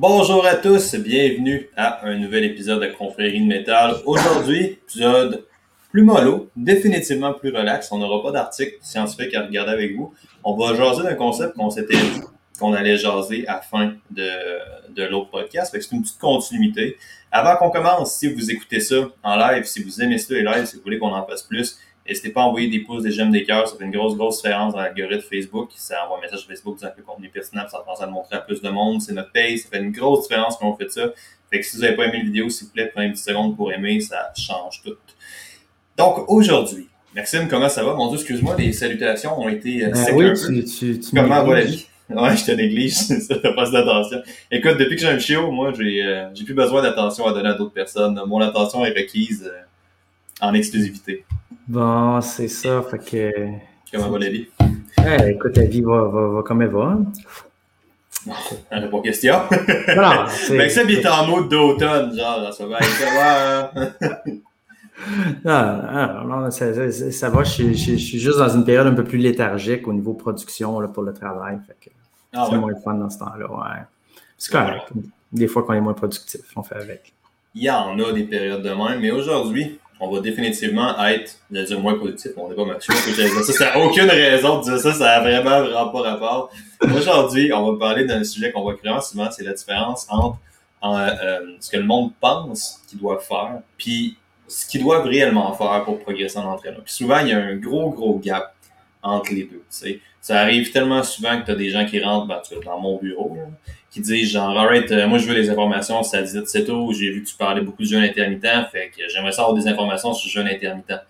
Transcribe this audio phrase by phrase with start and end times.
[0.00, 3.96] Bonjour à tous, bienvenue à un nouvel épisode de Confrérie de métal.
[4.06, 5.44] Aujourd'hui, épisode
[5.90, 7.90] plus mollo, définitivement plus relax.
[7.90, 10.14] On n'aura pas d'article scientifique à regarder avec vous.
[10.44, 12.20] On va jaser d'un concept qu'on s'était dit
[12.60, 14.30] qu'on allait jaser à la fin de,
[14.94, 15.76] de l'autre podcast.
[15.76, 16.96] C'est une petite continuité.
[17.32, 20.66] Avant qu'on commence, si vous écoutez ça en live, si vous aimez ça les lives,
[20.66, 21.76] si vous voulez qu'on en fasse plus,
[22.08, 23.68] N'hésitez pas à envoyer des pouces, des j'aime, des cœurs.
[23.68, 25.70] Ça fait une grosse, grosse différence dans l'algorithme Facebook.
[25.76, 28.36] Ça envoie un message Facebook disant que le contenu pertinent, ça pense à le montrer
[28.36, 29.02] à plus de monde.
[29.02, 29.58] C'est notre paye.
[29.58, 31.10] Ça fait une grosse différence quand on fait ça.
[31.50, 33.26] Fait que si vous n'avez pas aimé la vidéo, s'il vous plaît, prenez une petite
[33.26, 34.00] seconde pour aimer.
[34.00, 34.96] Ça change tout.
[35.96, 37.94] Donc, aujourd'hui, Maxime, comment ça va?
[37.94, 41.54] Mon Dieu, excuse-moi, les salutations ont été euh, ben oui, Tu, tu, tu comment va
[41.56, 41.86] la vie?
[42.10, 44.18] Ouais, je te néglige, ça fait pas d'attention.
[44.50, 47.50] Écoute, depuis que j'ai un chiot, moi, j'ai euh, j'ai plus besoin d'attention à donner
[47.50, 48.18] à d'autres personnes.
[48.26, 49.60] Mon attention est requise euh,
[50.40, 51.24] en exclusivité.
[51.68, 53.30] Bon, c'est ça, fait que...
[53.92, 54.46] Comment va la vie?
[55.06, 56.98] Eh, écoute, la vie va, va, va comme elle va.
[58.70, 59.34] Elle n'a pas question.
[59.94, 64.38] Non, Mais ça, il est en mode d'automne, genre, ça va être
[65.44, 67.44] non, non, ça, ça, ça va.
[67.44, 70.80] Je, je, je, suis juste dans une période un peu plus léthargique au niveau production
[70.80, 71.58] là, pour le travail.
[71.66, 71.94] Fait que
[72.32, 72.60] ah, c'est ouais.
[72.60, 73.50] moins fun dans ce temps-là.
[73.50, 73.84] Ouais.
[74.36, 74.88] C'est correct.
[75.32, 77.12] Des fois qu'on est moins productif, on fait avec.
[77.54, 81.60] Il y en a des périodes de même, mais aujourd'hui, on va définitivement être, je
[81.60, 84.92] dire moins positif, on n'est pas mature, ça, ça n'a aucune raison de dire ça,
[84.92, 86.50] ça a vraiment, vraiment pas rapport.
[86.82, 90.38] Aujourd'hui, on va parler d'un sujet qu'on voit vraiment souvent, c'est la différence entre
[90.84, 95.84] euh, ce que le monde pense qu'il doit faire, puis ce qu'ils doivent réellement faire
[95.84, 96.80] pour progresser en entraînement.
[96.84, 98.54] Puis souvent, il y a un gros, gros gap
[99.02, 99.62] entre les deux.
[99.68, 100.00] sais.
[100.20, 103.36] Ça arrive tellement souvent que tu as des gens qui rentrent, ben, dans mon bureau,
[103.98, 107.10] qui disent genre, alright, euh, moi je veux les informations, ça dit c'est tôt, j'ai
[107.10, 110.28] vu que tu parlais beaucoup de jeûne intermittent, fait que j'aimerais savoir des informations sur
[110.28, 111.00] le jeûne intermittent.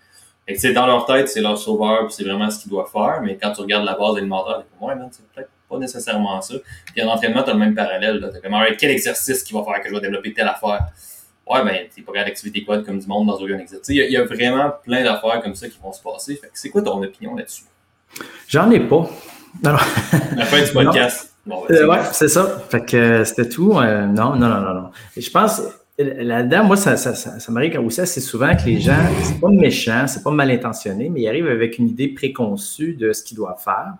[0.47, 3.37] Fait que dans leur tête, c'est leur sauveur, c'est vraiment ce qu'ils doivent faire, mais
[3.37, 6.55] quand tu regardes la base alimentaire, t'es comme, ouais, c'est peut-être pas nécessairement ça.
[6.91, 8.19] Puis en entraînement, t'as le même parallèle.
[8.33, 10.87] T'as comme, alright, quel exercice qui va faire que je vais développer telle affaire?
[11.47, 13.87] Ouais, ben, t'es pas regarder l'activité quad comme du monde dans aucun exercice.
[13.89, 16.35] Il y, a vraiment plein d'affaires comme ça qui vont se passer.
[16.35, 17.65] Fait que c'est quoi ton opinion là-dessus?
[18.47, 19.07] J'en ai pas.
[19.63, 19.85] Alors...
[20.35, 21.35] La fin du podcast.
[21.49, 22.59] Bon, ben, euh, ouais, c'est ça.
[22.69, 23.73] Fait que euh, c'était tout.
[23.73, 24.89] Euh, non, non, non, non, non.
[25.17, 25.63] Et je pense,
[25.97, 29.49] là-dedans, moi, ça, ça, ça, ça m'arrive aussi assez souvent que les gens, c'est pas
[29.49, 33.37] méchant, c'est pas mal intentionné, mais ils arrivent avec une idée préconçue de ce qu'ils
[33.37, 33.95] doivent faire.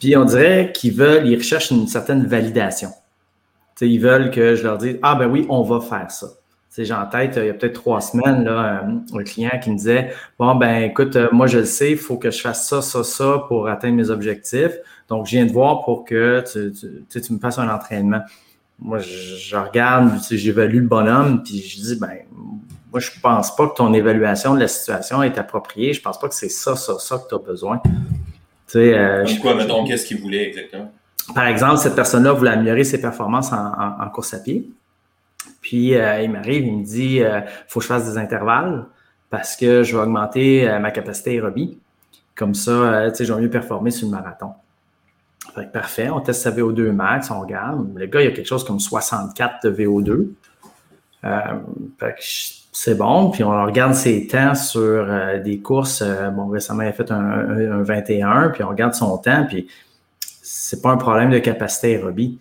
[0.00, 2.88] Puis on dirait qu'ils veulent, ils recherchent une certaine validation.
[3.82, 6.28] ils veulent que je leur dise Ah ben oui, on va faire ça.
[6.76, 10.12] J'ai en tête, il y a peut-être trois semaines, là, un client qui me disait
[10.38, 13.44] Bon, ben écoute, moi je le sais, il faut que je fasse ça, ça, ça
[13.46, 14.78] pour atteindre mes objectifs.
[15.12, 16.72] Donc, je viens de voir pour que tu,
[17.10, 18.22] tu, tu me fasses un entraînement.
[18.78, 22.16] Moi, je, je regarde, j'évalue le bonhomme, puis je dis, ben,
[22.90, 25.92] moi, je pense pas que ton évaluation de la situation est appropriée.
[25.92, 27.80] Je pense pas que c'est ça, ça, ça que tu as besoin.
[27.84, 27.92] Tu
[28.68, 30.90] sais, euh, quoi, mettons, qu'est-ce qu'il voulait exactement?
[31.34, 34.66] Par exemple, cette personne-là voulait améliorer ses performances en, en, en course à pied.
[35.62, 38.84] Puis, euh, il m'arrive, il me dit, il euh, faut que je fasse des intervalles
[39.30, 41.78] parce que je vais augmenter euh, ma capacité aérobie.
[42.34, 44.52] Comme ça, tu sais, je vais mieux performer sur le marathon.
[45.54, 47.86] Fait que parfait, on teste sa VO2 max, on regarde.
[47.94, 50.28] Le gars, il a quelque chose comme 64 de VO2.
[51.24, 51.40] Euh,
[52.72, 53.30] c'est bon.
[53.30, 55.06] Puis on regarde ses temps sur
[55.44, 56.02] des courses.
[56.32, 59.68] Bon, récemment, il a fait un, 21, puis on regarde son temps, puis
[60.20, 62.40] c'est pas un problème de capacité aérobie.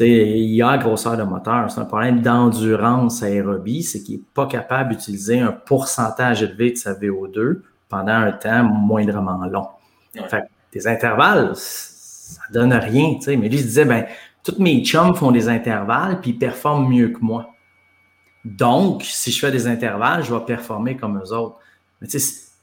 [0.00, 1.70] Il y a la grosseur de moteur.
[1.70, 6.76] C'est un problème d'endurance aérobie, c'est qu'il n'est pas capable d'utiliser un pourcentage élevé de
[6.76, 9.66] sa VO2 pendant un temps moindrement long.
[10.28, 13.18] Fait des intervalles, ça donne rien.
[13.26, 14.06] Mais lui, il se disait, ben,
[14.44, 17.50] tous mes chums font des intervalles, puis ils performent mieux que moi.
[18.44, 21.56] Donc, si je fais des intervalles, je vais performer comme eux autres.
[22.00, 22.08] Mais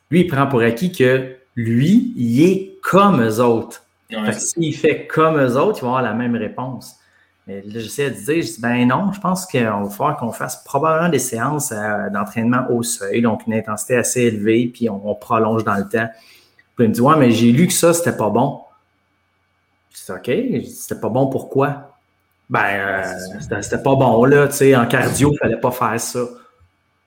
[0.09, 3.83] lui, il prend pour acquis que lui, il est comme eux autres.
[4.11, 6.95] Ouais, S'il fait comme eux autres, il va avoir la même réponse.
[7.47, 10.31] Mais là, j'essaie de dire, je dis, ben non, je pense qu'il va falloir qu'on
[10.31, 15.07] fasse probablement des séances euh, d'entraînement au seuil, donc une intensité assez élevée, puis on,
[15.07, 16.07] on prolonge dans le temps.
[16.75, 18.61] Puis il me dit, ouais, mais j'ai lu que ça, c'était pas bon.
[19.91, 21.95] Je dis, OK, c'était pas bon, pourquoi?
[22.49, 26.19] Ben, euh, c'était pas bon, là, tu sais, en cardio, il fallait pas faire ça.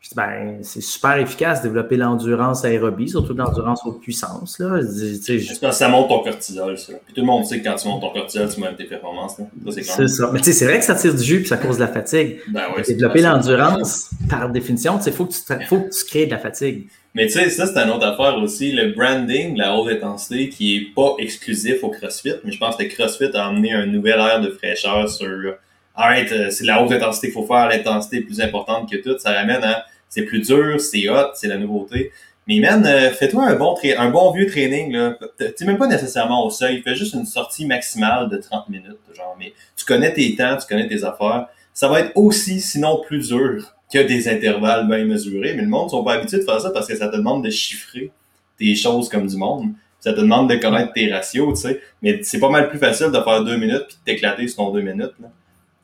[0.01, 4.81] Je dis, ben, c'est super efficace de développer l'endurance aérobie, surtout l'endurance haute puissance, là.
[4.81, 6.93] Je, que ça monte ton cortisol, ça.
[7.05, 9.39] Puis tout le monde sait que quand tu montes ton cortisol, tu montes tes performances,
[9.39, 9.47] là.
[9.73, 10.31] C'est ça.
[10.33, 11.89] Mais tu sais, c'est vrai que ça tire du jus puis ça cause de la
[11.89, 12.39] fatigue.
[12.49, 16.27] Ben ouais, développer l'endurance, par définition, tu sais, faut que tu, faut que tu crées
[16.27, 16.87] de la fatigue.
[17.15, 18.71] Mais tu sais, ça, c'est une autre affaire aussi.
[18.71, 22.85] Le branding, la haute intensité, qui est pas exclusif au CrossFit, mais je pense que
[22.85, 25.57] le CrossFit a amené un nouvel air de fraîcheur sur
[26.01, 29.19] Alright, euh, c'est la haute intensité qu'il faut faire, l'intensité plus importante que tout.
[29.19, 32.13] Ça ramène à c'est plus dur, c'est hot, c'est la nouveauté.
[32.47, 34.93] Mais man, euh, fais-toi un bon, un bon vieux training.
[34.93, 35.19] là.
[35.37, 36.83] T'es même pas nécessairement au seuil.
[36.83, 38.97] Fais juste une sortie maximale de 30 minutes.
[39.13, 41.49] Genre, mais tu connais tes temps, tu connais tes affaires.
[41.75, 45.55] Ça va être aussi, sinon plus dur que des intervalles bien mesurés.
[45.55, 47.51] Mais le monde sont pas habitués de faire ça parce que ça te demande de
[47.51, 48.13] chiffrer
[48.57, 49.73] tes choses comme du monde.
[49.99, 51.81] Ça te demande de connaître tes ratios, tu sais.
[52.03, 54.81] Mais c'est pas mal plus facile de faire deux minutes puis de t'éclater sur deux
[54.81, 55.15] minutes.
[55.21, 55.29] Là.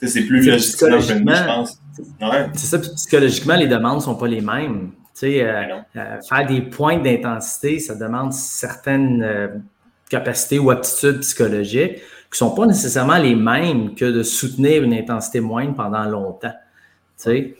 [0.06, 1.80] C'est plus logiquement, je pense.
[2.20, 2.46] Ouais.
[2.54, 4.90] C'est ça, psychologiquement, les demandes sont pas les mêmes.
[5.14, 5.62] Tu sais, euh,
[5.96, 9.48] euh, faire des points d'intensité, ça demande certaines euh,
[10.10, 11.98] capacités ou aptitudes psychologiques
[12.32, 16.54] qui sont pas nécessairement les mêmes que de soutenir une intensité moindre pendant longtemps.
[17.16, 17.56] Tu sais.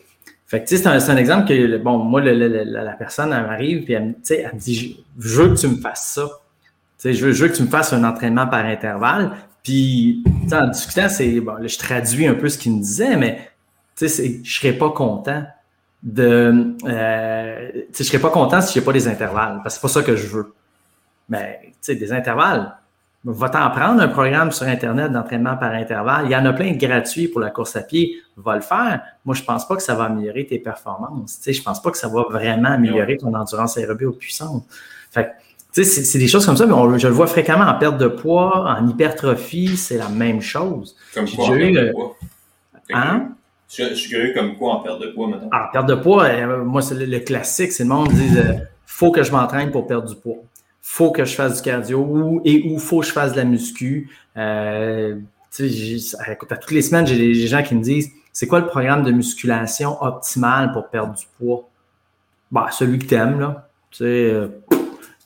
[0.47, 4.15] Fait que, c'est un, un, exemple que, bon, moi, la, personne, elle m'arrive, puis elle,
[4.31, 6.29] elle me dit, je veux que tu me fasses ça.
[7.05, 9.33] Veux, je veux que tu me fasses un entraînement par intervalle.
[9.65, 10.23] Puis,
[10.53, 13.51] en discutant, c'est, bon, là, je traduis un peu ce qu'il me disait, mais,
[13.97, 15.45] tu sais, je serais pas content
[16.03, 20.01] de, euh, je serais pas content si j'ai pas des intervalles, parce que c'est pas
[20.01, 20.55] ça que je veux.
[21.29, 22.77] Mais, tu sais, des intervalles,
[23.25, 26.27] Va t'en prendre un programme sur Internet d'entraînement par intervalle.
[26.27, 28.17] Il y en a plein de gratuits pour la course à pied.
[28.37, 29.01] Va le faire.
[29.25, 31.39] Moi, je pense pas que ça va améliorer tes performances.
[31.39, 34.65] Tu sais, je pense pas que ça va vraiment améliorer ton endurance aérobie ou puissante.
[35.11, 37.99] Fait tu sais, c'est des choses comme ça, mais je le vois fréquemment en perte
[37.99, 40.95] de poids, en hypertrophie, c'est la même chose.
[41.13, 42.17] Comme quoi, en perte de poids?
[42.93, 43.29] Hein?
[43.77, 45.49] Je, suis curieux comme quoi en perte de poids, maintenant.
[45.53, 48.53] En perte de poids, euh, moi, c'est le, classique, c'est le monde qui dit euh,
[48.87, 50.37] faut que je m'entraîne pour perdre du poids
[50.87, 53.45] faut que je fasse du cardio ou, et où faut que je fasse de la
[53.45, 54.11] muscu.
[54.37, 55.19] Euh,
[55.59, 59.03] écoute, à toutes les semaines, j'ai des gens qui me disent c'est quoi le programme
[59.03, 61.69] de musculation optimal pour perdre du poids?
[62.53, 63.69] Bah, celui que tu aimes, là.
[63.91, 64.49] Tu sais,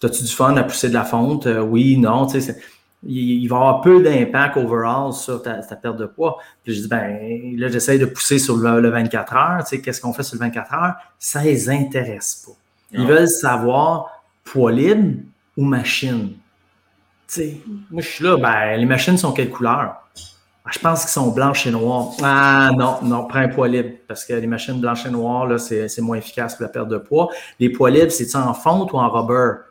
[0.03, 1.47] euh, as-tu du fun à pousser de la fonte?
[1.47, 2.57] Euh, oui, non, tu sais,
[3.07, 6.39] il, va y avoir peu d'impact overall sur ta, perte de poids.
[6.65, 9.65] Puis je dis, ben, là, j'essaie de pousser sur le, 24 heures.
[9.65, 10.95] Tu sais, qu'est-ce qu'on fait sur le 24 heures?
[11.19, 12.53] Ça les intéresse pas.
[12.93, 15.21] Ils veulent savoir poids libre,
[15.59, 16.35] ou machines.
[17.27, 17.61] sais,
[17.91, 19.97] moi, je suis là, ben, les machines sont quelle couleur?
[20.65, 22.11] Ah, je pense qu'ils sont blanches et noires.
[22.23, 25.59] Ah non, non, prends un poids libre parce que les machines blanches et noires, là,
[25.59, 27.29] c'est, moins efficace pour la perte de poids.
[27.59, 29.63] Les poids libres, c'est-tu en fonte ou en rubber?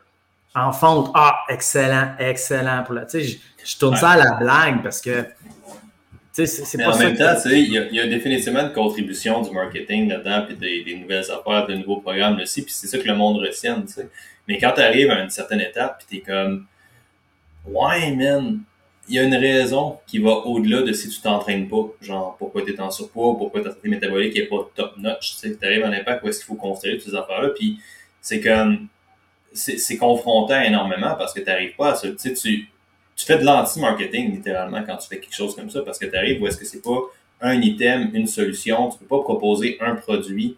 [0.54, 2.82] En fonte, ah, excellent, excellent.
[2.84, 5.26] Pour la, je, je tourne ça à la blague parce que
[6.32, 10.08] c'est pas en même temps, il y, a, y a définitivement une contribution du marketing
[10.08, 13.14] là-dedans, puis des, des, nouvelles affaires, des nouveaux programmes aussi, puis c'est ça que le
[13.14, 13.86] monde retienne.
[13.88, 14.08] sais.
[14.46, 16.66] Mais quand tu arrives à une certaine étape, puis t'es comme,
[17.66, 18.60] ouais, man,
[19.08, 21.86] il y a une raison qui va au-delà de si tu t'entraînes pas.
[22.00, 25.38] Genre, pourquoi tu es en surpoids, pourquoi ta santé métabolique est pas top-notch.
[25.40, 27.50] Tu arrives à un impact où est-ce qu'il faut construire toutes ces affaires-là.
[27.50, 27.78] Puis
[28.20, 28.88] c'est comme,
[29.52, 32.08] c'est confrontant énormément parce que tu n'arrives pas à ça.
[32.08, 32.68] Tu sais, tu
[33.18, 36.16] tu fais de l'anti-marketing littéralement quand tu fais quelque chose comme ça parce que tu
[36.16, 37.00] arrives où est-ce que c'est pas
[37.40, 38.90] un item, une solution.
[38.90, 40.56] Tu peux pas proposer un produit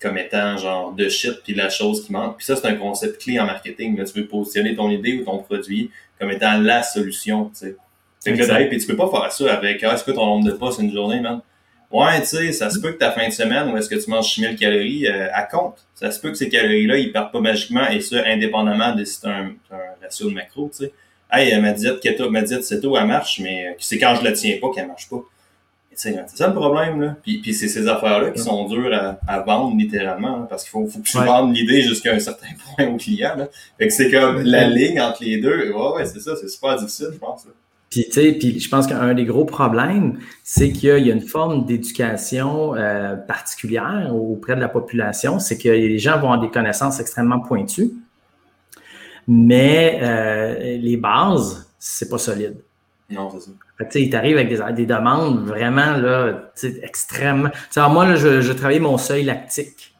[0.00, 2.36] comme étant genre de shit puis la chose qui manque.
[2.36, 3.96] Puis ça, c'est un concept clé en marketing.
[3.96, 4.04] Là.
[4.04, 5.90] Tu veux positionner ton idée ou ton produit
[6.20, 7.46] comme étant la solution.
[7.46, 7.76] Tu sais.
[8.22, 10.46] Fait que là, puis tu peux pas faire ça avec ah, est-ce que ton nombre
[10.46, 11.40] de pas c'est une journée, man?
[11.90, 14.10] Ouais, tu sais, ça se peut que ta fin de semaine où est-ce que tu
[14.10, 15.86] manges 6000 calories euh, à compte.
[15.94, 19.20] Ça se peut que ces calories-là, ils partent pas magiquement et ça, indépendamment de si
[19.20, 20.92] tu un, un ratio de macro, tu sais.
[21.30, 24.58] Hey, ma diète keto, ma diète ceto, elle marche, mais c'est quand je la tiens
[24.60, 25.22] pas qu'elle marche pas.
[25.96, 27.16] C'est ça le problème, là.
[27.22, 30.70] Puis, puis c'est ces affaires-là qui sont dures à, à vendre littéralement, hein, parce qu'il
[30.70, 33.34] faut, faut que tu vendes l'idée jusqu'à un certain point au client.
[33.34, 33.48] Là.
[33.78, 35.72] Fait que c'est comme la ligne entre les deux.
[35.72, 37.46] Ouais, ouais, c'est ça, c'est super difficile, je pense.
[37.46, 37.52] Là.
[37.90, 41.20] Puis, tu sais, puis je pense qu'un des gros problèmes, c'est qu'il y, a une
[41.20, 45.38] forme d'éducation euh, particulière auprès de la population.
[45.38, 47.92] C'est que les gens vont avoir des connaissances extrêmement pointues,
[49.28, 52.56] mais euh, les bases, c'est pas solide.
[53.08, 53.50] Non, c'est ça.
[53.78, 56.50] Fait il t'arrive avec des, des, demandes vraiment là,
[56.82, 57.50] extrêmement.
[57.70, 59.94] T'sais, moi, là, je, je travaillais mon seuil lactique.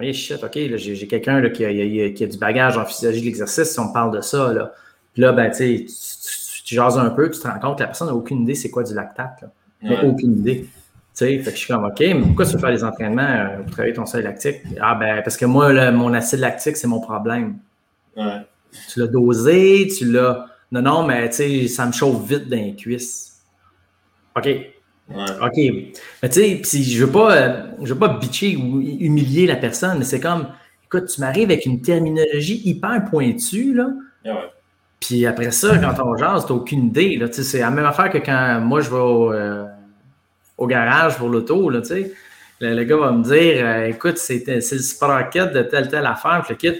[0.00, 3.72] J'ai shit, OK, j'ai quelqu'un qui a, qui a, du bagage en physiologie de l'exercice
[3.72, 4.52] si on parle de ça.
[4.52, 4.72] Là.
[5.12, 6.31] Puis là, ben, tu, tu,
[6.72, 8.70] tu jases un peu, tu te rends compte que la personne n'a aucune idée c'est
[8.70, 9.44] quoi du lactate.
[9.82, 10.04] Là.
[10.04, 10.66] aucune idée.
[11.12, 13.58] sais, fait que je suis comme, OK, mais pourquoi tu veux faire des entraînements euh,
[13.58, 14.60] pour travailler ton seuil lactique?
[14.80, 17.58] Ah, ben, parce que moi, mon acide lactique, c'est mon problème.
[18.16, 18.38] Ouais.
[18.90, 20.46] Tu l'as dosé, tu l'as.
[20.70, 23.42] Non, non, mais tu sais, ça me chauffe vite dans les cuisses.
[24.34, 24.48] OK.
[25.10, 25.56] OK.
[26.22, 29.98] Mais tu sais, je veux pas, euh, je veux pas bitcher ou humilier la personne,
[29.98, 30.48] mais c'est comme,
[30.86, 33.88] écoute, tu m'arrives avec une terminologie hyper pointue, là.
[34.24, 34.50] Ouais.
[35.02, 38.60] Puis après ça, quand on jase, t'as aucune idée, c'est la même affaire que quand
[38.60, 39.66] moi, je vais au, euh,
[40.60, 42.12] garage pour l'auto, sais.
[42.60, 46.72] Le, gars va me dire, euh, écoute, c'est le sprocket de telle, telle affaire, le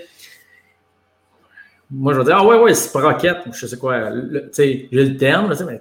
[1.91, 4.11] moi, je vais dire, ah ouais, ouais, c'est rocket, je sais quoi.
[4.57, 5.81] J'ai le terme, là, mais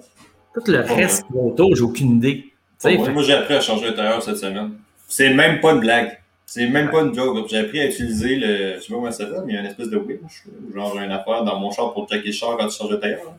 [0.56, 2.52] tout le reste autour, j'ai aucune idée.
[2.84, 4.72] moi, j'ai appris à changer de tailleur cette semaine.
[5.08, 6.18] C'est même pas une blague.
[6.54, 7.48] C'est même pas une joke.
[7.50, 8.76] J'ai appris à utiliser le.
[8.76, 10.44] Je sais pas comment ça s'appelle, mais il y a une espèce de winch.
[10.76, 13.36] Genre une affaire dans mon char pour checker le char quand tu changes de tailleur.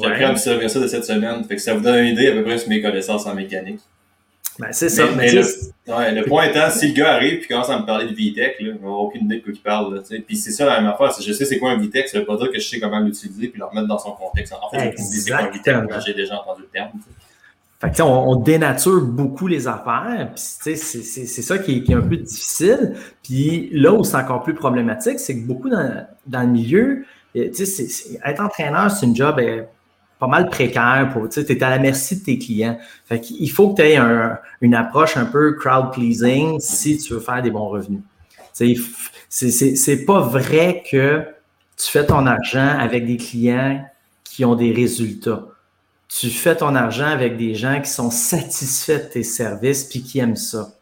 [0.00, 1.42] J'ai appris à me servir ça de cette semaine.
[1.42, 3.80] Fait que ça vous donne une idée à peu près sur mes connaissances en mécanique.
[4.60, 5.08] Ben, c'est ça.
[5.16, 5.42] Mais, le,
[5.88, 8.58] ouais, le point étant, si le gars arrive et commence à me parler de VTEC,
[8.60, 9.96] il n'a aucune idée de quoi il parle.
[9.96, 11.12] Là, puis c'est ça la même affaire.
[11.20, 13.48] Je sais c'est quoi un VTEC, ça veut pas dire que je sais comment l'utiliser
[13.48, 14.52] puis le remettre dans son contexte.
[14.52, 14.94] En fait,
[16.06, 16.92] j'ai déjà entendu le terme.
[17.80, 21.94] Fait que, on, on, dénature beaucoup les affaires, puis c'est ça qui est, qui est,
[21.94, 22.94] un peu difficile.
[23.22, 28.40] Puis là où c'est encore plus problématique, c'est que beaucoup dans, dans le milieu, être
[28.40, 29.62] entraîneur, c'est une job euh,
[30.18, 31.10] pas mal précaire.
[31.30, 32.78] Tu es à la merci de tes clients.
[33.06, 37.14] Fait qu'il faut que tu aies un, une approche un peu crowd pleasing si tu
[37.14, 38.02] veux faire des bons revenus.
[38.52, 41.24] C'est pas vrai que
[41.78, 43.82] tu fais ton argent avec des clients
[44.22, 45.46] qui ont des résultats
[46.10, 50.18] tu fais ton argent avec des gens qui sont satisfaits de tes services puis qui
[50.18, 50.72] aiment ça.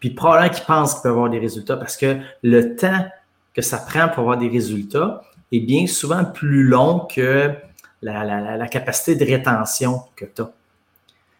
[0.00, 3.06] Puis probablement qui pensent qu'ils peuvent avoir des résultats parce que le temps
[3.54, 7.52] que ça prend pour avoir des résultats est bien souvent plus long que
[8.00, 10.52] la, la, la capacité de rétention que tu as.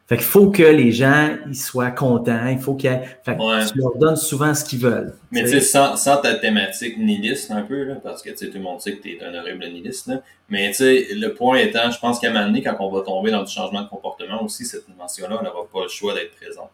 [0.08, 4.16] Fait qu'il faut que les gens ils soient contents, il faut que tu leur donnes
[4.16, 5.14] souvent ce qu'ils veulent.
[5.30, 8.60] Mais tu sais, sans, sans, ta thématique nihiliste un peu, là, parce que tout le
[8.60, 11.90] monde sait que tu es un horrible nihiliste, là, mais tu sais, le point étant,
[11.90, 14.42] je pense qu'à un moment donné, quand on va tomber dans du changement de comportement
[14.42, 16.70] aussi, cette dimension-là, on n'aura pas le choix d'être présente.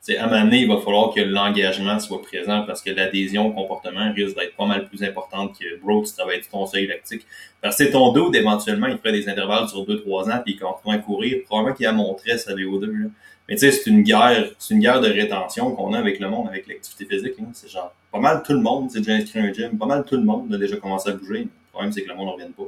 [0.00, 3.48] C'est à un moment donné, il va falloir que l'engagement soit présent parce que l'adhésion
[3.48, 7.26] au comportement risque d'être pas mal plus importante que bro, tu travailles ton seuil lactique.
[7.60, 10.58] Parce que c'est ton dos, éventuellement, il ferait des intervalles sur 2-3 ans, puis il
[10.58, 12.86] continue à courir, probablement qu'il a montré sa VO2.
[12.86, 13.08] Là.
[13.46, 16.30] Mais tu sais, c'est une guerre, c'est une guerre de rétention qu'on a avec le
[16.30, 17.34] monde, avec l'activité physique.
[17.52, 20.04] C'est genre pas mal tout le monde s'est déjà inscrit à un gym, pas mal
[20.04, 21.40] tout le monde a déjà commencé à bouger.
[21.40, 22.62] Le problème, c'est que le monde ne revient pas.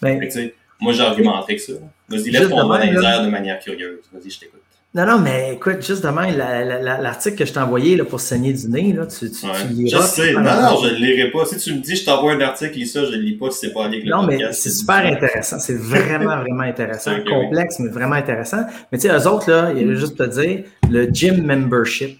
[0.00, 1.74] Ben, fait que, moi, j'argumenterai que ça.
[2.08, 4.00] Vas-y, lève ton dans les airs de manière curieuse.
[4.12, 4.62] Vas-y, je t'écoute.
[4.94, 8.68] Non, non, mais écoute, juste demain, l'article que je t'ai envoyé là, pour saigner du
[8.68, 10.02] nez, là, tu, tu, tu liras.
[10.02, 10.32] Je sais.
[10.34, 11.46] Non, non, je ne le lirai pas.
[11.46, 13.50] Si tu me dis, je t'envoie un article, lis ça, je ne le lis pas
[13.50, 15.58] si c'est pas avec le Non, mais c'est super intéressant.
[15.60, 17.12] C'est vraiment, vraiment intéressant.
[17.26, 18.66] Complexe, mais vraiment intéressant.
[18.90, 22.18] Mais tu sais, eux autres, là, il y a juste te dire, le gym membership.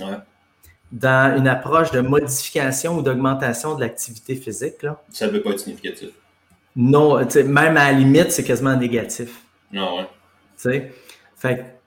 [0.00, 0.06] Ouais.
[0.90, 5.00] Dans une approche de modification ou d'augmentation de l'activité physique, là.
[5.12, 6.08] Ça ne peut pas être significatif.
[6.74, 9.28] Non, même à la limite, c'est quasiment négatif.
[9.72, 10.06] Non, ouais.
[10.60, 10.92] Tu sais,
[11.36, 11.77] fait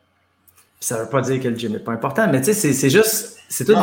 [0.81, 2.89] ça ne veut pas dire que le gym n'est pas important, mais tu sais, c'est
[2.89, 3.81] juste, c'est toutes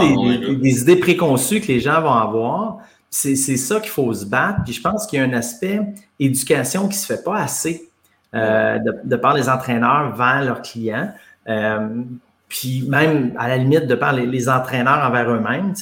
[0.61, 2.78] des, idées préconçues que les gens vont avoir.
[3.09, 4.64] C'est ça qu'il faut se battre.
[4.64, 5.81] Puis je pense qu'il y a un aspect
[6.19, 7.88] éducation qui ne se fait pas assez
[8.35, 11.11] euh, de, par les entraîneurs vers leurs clients.
[11.49, 12.02] Euh,
[12.49, 15.75] puis même, à la limite, de par les, entraîneurs envers eux-mêmes.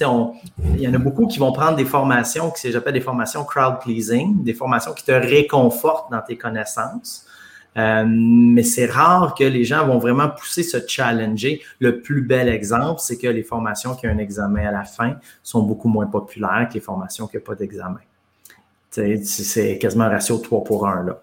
[0.75, 3.80] Il y en a beaucoup qui vont prendre des formations que j'appelle des formations crowd
[3.80, 7.26] pleasing, des formations qui te réconfortent dans tes connaissances.
[7.76, 11.61] Euh, mais c'est rare que les gens vont vraiment pousser se challenger.
[11.78, 15.16] Le plus bel exemple, c'est que les formations qui ont un examen à la fin
[15.42, 18.00] sont beaucoup moins populaires que les formations qui n'ont pas d'examen.
[18.90, 21.04] C'est quasiment un ratio 3 pour 1.
[21.04, 21.21] Là.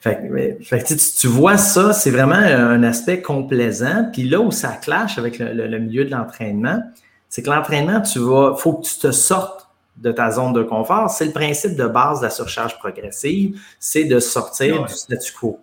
[0.00, 0.84] Fait,
[1.18, 4.10] tu vois ça, c'est vraiment un aspect complaisant.
[4.12, 6.82] Puis là où ça clash avec le, milieu de l'entraînement,
[7.28, 9.67] c'est que l'entraînement, tu vas, faut que tu te sortes
[10.00, 11.10] de ta zone de confort.
[11.10, 15.60] C'est le principe de base de la surcharge progressive, c'est de sortir du statu quo.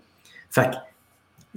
[0.49, 0.71] Fait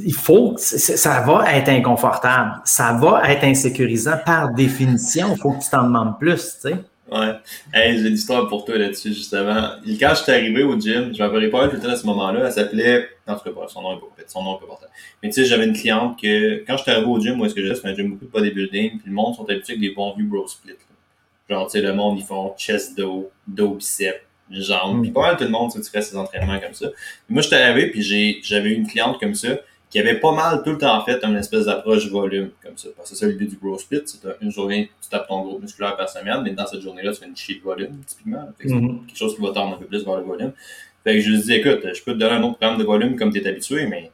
[0.00, 5.34] il faut, ça va être inconfortable, ça va être insécurisant par définition.
[5.34, 6.76] Il faut que tu t'en demandes plus, tu sais.
[7.10, 7.32] Ouais.
[7.72, 9.70] Hey, j'ai l'histoire pour toi là-dessus, justement.
[9.98, 12.42] Quand je suis arrivé au gym, je m'appelais pas tout le temps à ce moment-là,
[12.44, 14.86] elle s'appelait, en tout cas, son nom est pas, son nom est pas important.
[15.22, 17.54] Mais tu sais, j'avais une cliente que, quand je suis arrivé au gym, moi, ce
[17.54, 19.94] que j'ai, c'est un gym beaucoup de bodybuilding, puis le monde sont habitués avec des
[19.94, 20.74] bons vieux bro split.
[21.48, 25.02] Genre, tu sais, le monde, ils font chest dos, dos biceps, jambes.
[25.02, 26.88] Puis pas mal tout le monde, tu fais ces entraînements comme ça.
[27.28, 28.02] moi, j'étais arrivé, puis
[28.42, 29.58] j'avais une cliente comme ça
[29.90, 32.88] qui avait pas mal tout le temps fait une espèce d'approche volume comme ça.
[32.96, 35.62] Parce que c'est ça l'idée du growth split, c'est une journée, tu tapes ton groupe
[35.62, 38.48] musculaire par semaine, mais dans cette journée-là, tu fais une chier de volume, typiquement.
[38.62, 39.06] Mm-hmm.
[39.06, 40.52] Quelque chose qui va tendre un peu plus vers le volume.
[41.04, 43.16] Fait que je lui dis, écoute, je peux te donner un autre programme de volume
[43.16, 44.10] comme tu es habitué, mais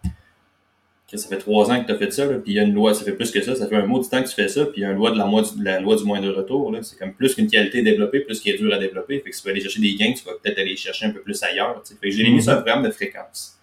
[1.17, 2.75] ça fait trois ans que tu as fait ça, là, puis il y a une
[2.75, 4.49] loi, ça fait plus que ça, ça fait un mot du temps que tu fais
[4.49, 6.31] ça, puis il y a une loi de la, loi du, la loi du moindre
[6.31, 9.37] retour, c'est comme plus qu'une qualité développée, plus qui est dur à développer, fait que
[9.37, 11.43] si tu vas aller chercher des gains, tu vas peut-être aller chercher un peu plus
[11.43, 11.95] ailleurs, t'sais.
[12.01, 13.59] fait que j'ai mis ça un programme de fréquence.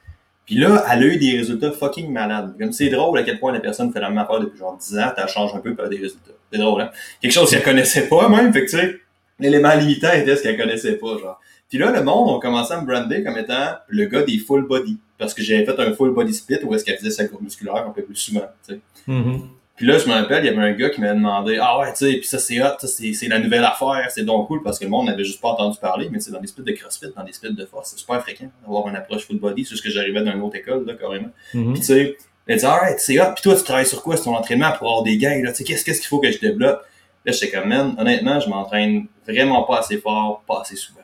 [0.46, 2.56] Puis là, elle a eu des résultats fucking malades.
[2.60, 4.98] Comme c'est drôle à quel point la personne fait la même affaire depuis genre 10
[5.00, 6.32] ans, elle change un peu, pour des résultats.
[6.52, 6.92] C'est drôle, hein?
[7.22, 9.00] Quelque chose qu'elle connaissait pas même, fait que tu sais,
[9.40, 11.40] l'élément limitant était ce qu'elle connaissait pas, genre.
[11.70, 14.68] Puis là, le monde a commencé à me brander comme étant le gars des full
[14.68, 14.98] body.
[15.22, 17.86] Parce que j'avais fait un full body split où est-ce qu'elle faisait sa courbe musculaire
[17.86, 18.80] un peu plus souvent, tu sais.
[19.08, 19.42] Mm-hmm.
[19.76, 21.92] Puis là, je me rappelle, il y avait un gars qui m'a demandé Ah ouais,
[21.94, 24.86] tu sais, puis ça c'est hot, c'est la nouvelle affaire, c'est donc cool parce que
[24.86, 27.24] le monde n'avait juste pas entendu parler, mais c'est dans des splits de CrossFit, dans
[27.24, 29.92] des splits de force, c'est super fréquent d'avoir une approche full body, c'est ce que
[29.92, 31.30] j'arrivais dans une autre école, là, carrément.
[31.54, 31.74] Mm-hmm.
[31.74, 34.24] Puis tu sais, elle dit Alright, c'est hot, puis toi tu travailles sur quoi, c'est
[34.24, 36.82] ton entraînement pour avoir des gains, là, tu sais, qu'est-ce qu'il faut que je développe?
[37.24, 41.02] Là, j'étais comme, man, honnêtement, je m'entraîne vraiment pas assez fort, pas assez souvent.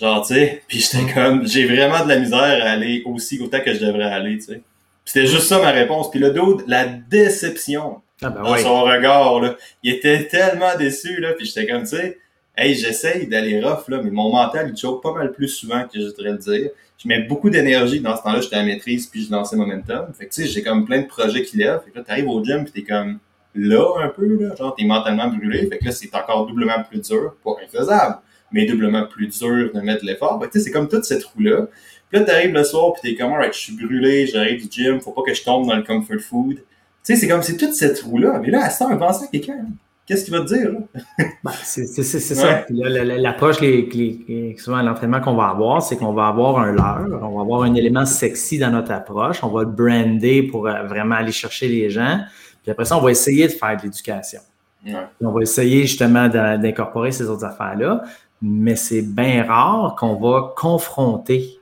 [0.00, 1.14] Genre, tu sais, puis j'étais Mm.
[1.14, 4.44] comme, j'ai vraiment de la misère à aller aussi autant que je devrais aller, tu
[4.44, 4.62] sais.
[5.04, 6.10] C'était juste ça ma réponse.
[6.10, 8.62] Puis le dude, la déception Ah ben dans oui.
[8.62, 12.18] son regard, là, il était tellement déçu, là, puis j'étais comme, tu sais,
[12.56, 15.98] hey, j'essaye d'aller rough, là, mais mon mental, il choke pas mal plus souvent que
[16.00, 16.70] je voudrais le dire.
[17.02, 20.06] Je mets beaucoup d'énergie dans ce temps-là, j'étais à maîtrise, puis je lançais momentum.
[20.18, 21.80] Fait que, tu sais, j'ai comme plein de projets qui lèvent.
[21.84, 23.18] Fait que là, t'arrives au gym, puis t'es comme
[23.54, 25.66] là, un peu, là, genre, t'es mentalement brûlé.
[25.66, 28.16] Fait que là, c'est encore doublement plus dur, pas infaisable,
[28.52, 30.40] mais doublement plus dur de mettre l'effort.
[30.42, 31.66] Tu sais, c'est comme toute cette roue-là.
[32.10, 35.00] Puis là, t'arrives le soir, puis t'es comme, alright, je suis brûlé, j'arrive du gym,
[35.00, 36.56] faut pas que je tombe dans le comfort food.
[36.56, 36.62] Tu
[37.04, 38.40] sais, c'est comme, c'est toute cette roue-là.
[38.42, 39.54] Mais là, à ça, pense à quelqu'un.
[39.62, 39.68] hein.
[40.06, 40.70] Qu'est-ce qu'il va te dire?
[41.44, 42.02] Ben, c'est Ouais.
[42.04, 42.64] ça.
[42.68, 47.20] L'approche, les, les- souvent à l'entraînement qu'on va avoir, c'est qu'on va avoir un leurre,
[47.22, 50.82] on va avoir un élément sexy dans notre approche, on va le brander pour euh,
[50.82, 52.18] vraiment aller chercher les gens.
[52.62, 54.40] Puis après ça, on va essayer de faire de l'éducation.
[54.84, 54.94] Ouais.
[55.20, 58.02] On va essayer justement d'in- d'incorporer ces autres affaires-là,
[58.42, 61.56] mais c'est bien rare qu'on va confronter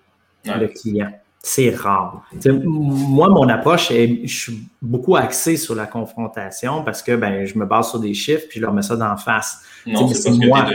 [0.46, 0.58] Ouais.
[0.58, 1.10] le client.
[1.42, 2.22] C'est rare.
[2.64, 7.58] Moi, mon approche, est, je suis beaucoup axé sur la confrontation parce que ben, je
[7.58, 9.62] me base sur des chiffres puis je leur mets ça d'en face.
[9.86, 10.66] Non, c'est moi.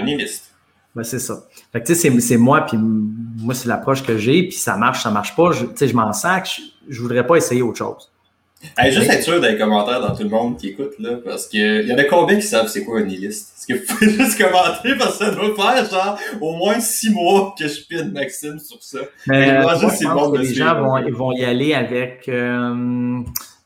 [0.95, 1.43] Ben, c'est ça.
[1.71, 4.77] Fait que, tu sais, c'est, c'est moi, puis moi, c'est l'approche que j'ai, puis ça
[4.77, 5.51] marche, ça marche pas.
[5.51, 6.47] Je, tu sais, je m'en sac,
[6.87, 8.11] je, je voudrais pas essayer autre chose.
[8.85, 11.81] Juste être sûr dans les commentaires dans tout le monde qui écoute, là, parce que
[11.81, 13.53] il y en a combien qui savent c'est quoi un nihiliste?
[13.57, 17.09] Est-ce que vous pouvez juste commenter parce que ça doit faire genre au moins six
[17.11, 18.99] mois que je pine Maxime sur ça.
[19.27, 22.27] Mais euh, moi, je pense bon que les gens vont, ils vont y aller avec
[22.29, 23.19] euh,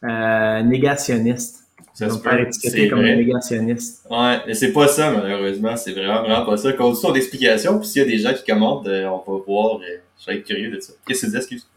[0.03, 1.63] euh, négationniste.
[1.93, 4.05] Ça se peut, c'est comme négationniste.
[4.11, 6.71] Ouais, mais c'est pas ça malheureusement, c'est vraiment vraiment pas ça.
[6.73, 9.77] Continue ton explication, puis s'il y a des gens qui commentent, euh, on va voir.
[9.77, 10.93] euh, je vais être curieux de ça.
[11.07, 11.67] Qu'est-ce que tu dis, excuse?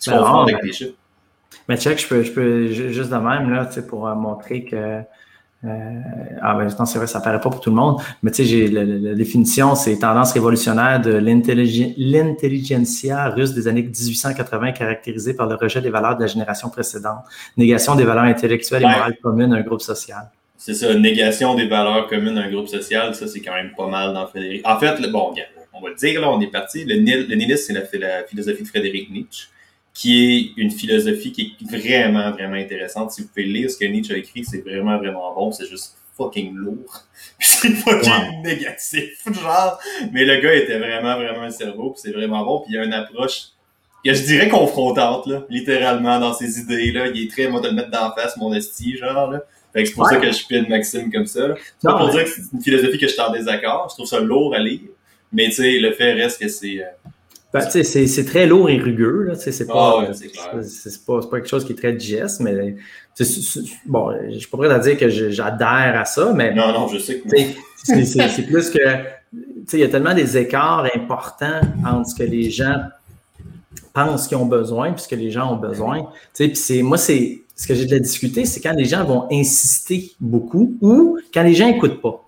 [0.00, 0.94] Tu Ben confonds avec ben- tes chiffres?
[1.70, 4.14] Mais check, je peux, je peux ju- juste de même, là, tu sais, pour euh,
[4.14, 4.76] montrer que.
[4.76, 6.00] euh,
[6.42, 8.44] ah ben non, c'est vrai, ça paraît pas pour tout le monde, mais tu sais,
[8.44, 15.34] j'ai la, la- définition, c'est tendance révolutionnaire de l'intelligen- l'intelligentsia russe des années 1880 caractérisée
[15.34, 17.22] par le rejet des valeurs de la génération précédente,
[17.56, 18.92] négation des valeurs intellectuelles et Ouais.
[18.92, 20.30] morales communes d'un groupe social.
[20.56, 24.12] C'est ça, négation des valeurs communes d'un groupe social, ça c'est quand même pas mal
[24.12, 24.66] dans Frédéric.
[24.66, 25.32] En fait, le, bon,
[25.72, 26.84] on va le dire, là, on est parti.
[26.84, 29.48] Le, le nihilisme, c'est la, c'est la philosophie de Frédéric Nietzsche,
[30.00, 33.10] qui est une philosophie qui est vraiment, vraiment intéressante.
[33.12, 35.52] Si vous pouvez lire ce que Nietzsche a écrit, c'est vraiment, vraiment bon.
[35.52, 37.04] C'est juste fucking lourd.
[37.38, 39.78] c'est fucking négatif, genre.
[40.12, 42.60] Mais le gars était vraiment, vraiment un cerveau, puis c'est vraiment bon.
[42.60, 43.48] Puis il y a une approche
[44.02, 46.90] je dirais confrontante, là, littéralement, dans ses idées.
[46.92, 47.08] là.
[47.08, 49.30] Il est très, moi, de le mettre d'en face, mon esti, genre.
[49.30, 49.42] Là.
[49.74, 50.14] Fait que c'est pour Ouais.
[50.14, 51.54] ça que je pine Maxime comme ça.
[51.78, 53.88] C'est pas pour dire que c'est une philosophie que je suis en désaccord.
[53.90, 54.80] Je trouve ça lourd à lire.
[55.30, 56.82] Mais tu sais, le fait reste que c'est.
[56.82, 56.86] euh,
[57.52, 61.64] Ben, c'est, très lourd et rugueux, c'est Ah pas, ouais, c'est c'est pas, quelque chose
[61.64, 62.76] qui est très digeste, mais
[63.14, 66.72] c'est- c'est- bon, je suis pas prêt à dire que j'adhère à ça, mais Non,
[66.72, 67.28] non, je sais que.
[67.82, 68.78] C'est plus que,
[69.72, 72.76] il y a tellement des écarts importants entre ce que les gens
[73.92, 75.96] pensent qu'ils ont besoin puis ce que les gens ont besoin.
[76.82, 80.76] Moi, c'est, ce que j'ai de la discuter, c'est quand les gens vont insister beaucoup
[80.80, 82.24] ou quand les gens n'écoutent pas.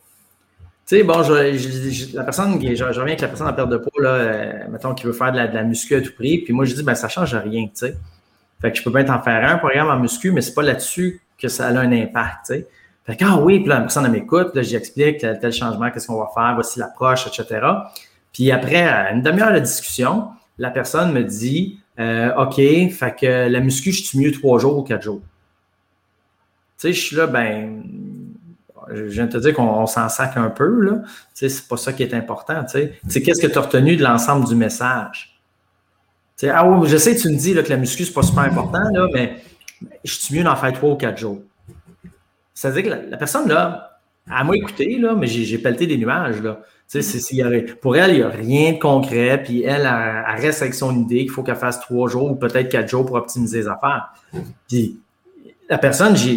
[0.92, 4.02] Sais, bon, je, la personne, qui- je, reviens avec la personne en perte de poids,
[4.02, 6.74] là, euh, mettons, qui veut faire de la, muscu à tout prix, puis moi, je
[6.74, 7.96] dis, ben, ça change rien, tu sais.
[8.60, 11.22] Fait que je peux bien t'en faire un programme en muscu, mais c'est pas là-dessus
[11.38, 12.68] que ça a un impact, tu sais.
[13.06, 16.52] Fait que, ah oui, puis la personne, m'écoute, j'explique tel, changement, qu'est-ce qu'on va faire,
[16.56, 17.66] voici l'approche, etc.
[18.30, 20.28] Puis après, une demi-heure de discussion,
[20.58, 24.76] la personne me dit, euh, OK, fait que la muscu, je suis mieux trois jours
[24.76, 25.22] ou quatre jours.
[26.76, 27.82] Tu sais, je suis là, ben,
[28.90, 31.02] je viens de te dire qu'on on s'en sac un peu, là.
[31.34, 35.40] C'est pas ça qui est important, qu'est-ce que tu as retenu de l'ensemble du message?
[36.36, 38.44] Tu sais, ah oui, je sais, tu me dis que la muscu, c'est pas super
[38.44, 39.36] important, là, mais
[40.04, 41.42] je suis mieux d'en faire trois ou quatre jours.
[42.54, 46.60] C'est-à-dire que la, personne, là, elle m'a écouté, là, mais j'ai pelleté des nuages, là.
[47.80, 50.94] Pour elle, il n'y a rien de concret, puis elle, elle, elle reste avec son
[50.94, 54.12] idée qu'il faut qu'elle fasse trois jours ou peut-être quatre jours pour optimiser les affaires.
[54.68, 55.00] Puis
[55.72, 56.34] la personne, j'ai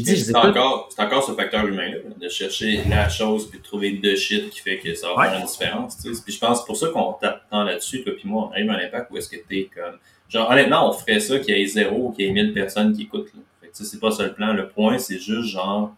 [0.00, 3.90] dit, C'est encore, c'est encore ce facteur humain-là, de chercher la chose puis de trouver
[3.94, 5.28] deux shit qui fait que ça va Ouais.
[5.28, 5.96] faire une différence.
[6.00, 6.22] tu sais.
[6.22, 8.52] Puis je pense que c'est pour ça qu'on tape tant là-dessus, toi puis moi, on
[8.52, 9.98] arrive à l'impact où est-ce que t'es comme.
[10.28, 12.94] Genre, honnêtement, on ferait ça qu'il y ait zéro ou qu'il y ait mille personnes
[12.94, 13.34] qui écoutent.
[13.34, 13.40] Là.
[13.60, 14.52] Fait que, tu sais, c'est pas ça le plan.
[14.52, 15.92] Le point, c'est juste genre,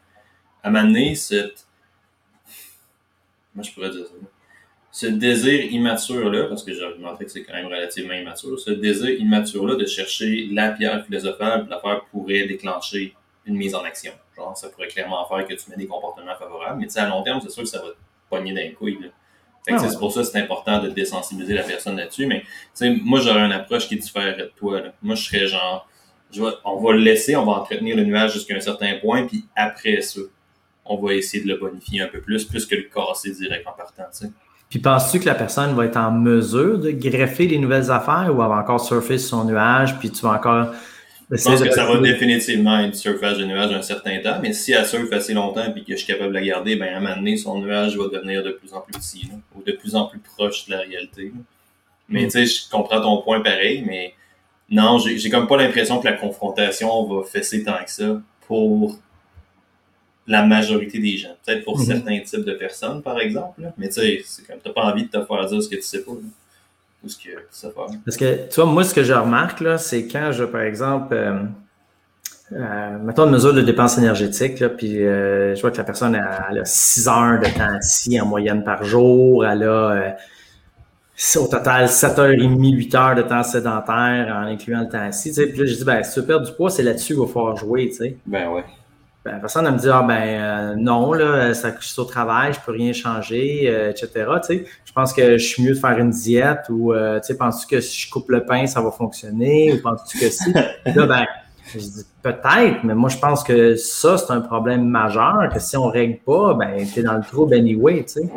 [0.63, 1.67] à m'amener cette.
[3.55, 4.15] Moi, je pourrais dire ça.
[4.99, 9.11] Ce désir immature-là, parce que j'ai argumenté que c'est quand même relativement immature, ce désir
[9.11, 13.15] immature-là de chercher la pierre philosophale, l'affaire pourrait déclencher
[13.47, 14.11] une mise en action.
[14.37, 17.09] Genre, ça pourrait clairement faire que tu mets des comportements favorables, mais tu sais, à
[17.09, 17.97] long terme, c'est sûr que ça va te
[18.29, 18.99] pogner dans les couilles.
[19.01, 19.07] Là.
[19.65, 19.91] Fait que, Ah tu ouais.
[19.93, 22.27] C'est pour ça que c'est important de désensibiliser la personne là-dessus.
[22.27, 24.81] Mais tu sais, moi, j'aurais une approche qui diffère de toi.
[24.81, 24.93] Là.
[25.01, 25.89] Moi, je serais genre,
[26.33, 29.29] je vais- on va le laisser, on va entretenir le nuage jusqu'à un certain point,
[29.29, 30.23] puis après ça,
[30.85, 33.75] on va essayer de le bonifier un peu plus, plus que le casser direct en
[33.75, 34.03] partant.
[34.71, 38.43] Puis penses-tu que la personne va être en mesure de greffer les nouvelles affaires ou
[38.43, 40.75] elle va encore surfer sur son nuage, puis tu vas encore.
[41.31, 44.73] Je pense que ça va définitivement être surfage de nuage un certain temps, mais si
[44.73, 47.01] elle surfe assez longtemps et que je suis capable de la garder, ben à un
[47.01, 50.07] moment donné, son nuage va devenir de plus en plus petit, ou de plus en
[50.07, 51.33] plus proche de la réalité.
[52.09, 52.31] Mais mm.
[52.31, 54.15] tu sais, je comprends ton point pareil, mais
[54.71, 58.99] non, j'ai comme pas l'impression que la confrontation va fesser tant que ça pour
[60.29, 61.35] la majorité des gens.
[61.45, 61.87] Peut-être pour mhm.
[61.87, 63.61] certains types de personnes, par exemple.
[63.79, 65.83] Mais tu sais, c'est comme t'as pas envie de te faire dire ce que tu
[65.83, 66.13] sais pas.
[66.13, 67.87] Ou ce que tu sais pas.
[68.05, 71.15] Parce que, tu vois, moi, ce que je remarque, là, c'est quand je, par exemple,
[71.15, 71.43] euh,
[72.53, 76.15] euh, mettons une mesure de dépense énergétique, là, puis euh, je vois que la personne
[76.15, 80.17] a, a 6 heures de temps assis en moyenne par jour, elle a
[81.37, 85.31] au total 7h30, 8 heures de temps sédentaire en incluant le temps assis.
[85.31, 87.23] Tu sais, puis là, je dis, ben, si tu perdre du poids, c'est là-dessus qu'il
[87.23, 88.17] va falloir jouer, tu sais.
[88.27, 88.65] Ben ouais.
[89.29, 92.05] Ben, la personne, elle me dit, ah ben euh, non, là, ça, je suis au
[92.05, 94.27] travail, je peux rien changer, euh, etc.
[94.85, 97.67] Je pense que je suis mieux de faire une diète ou, euh, tu sais, penses-tu
[97.67, 100.51] que si je coupe le pain, ça va fonctionner ou penses-tu que si?
[100.53, 101.27] là, ben,
[101.75, 105.77] je dis peut-être, mais moi, je pense que ça, c'est un problème majeur, que si
[105.77, 108.29] on règle pas, ben, t'es dans le trouble anyway, tu sais.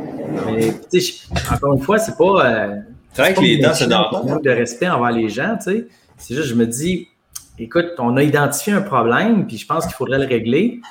[0.46, 1.22] Mais, tu sais,
[1.54, 2.68] encore une fois, c'est pas.
[3.14, 5.88] c'est vrai que les dents, c'est de respect envers les gens, tu sais.
[6.18, 7.08] C'est juste, je me dis,
[7.60, 10.82] écoute, on a identifié un problème, puis je pense qu'il faudrait le régler.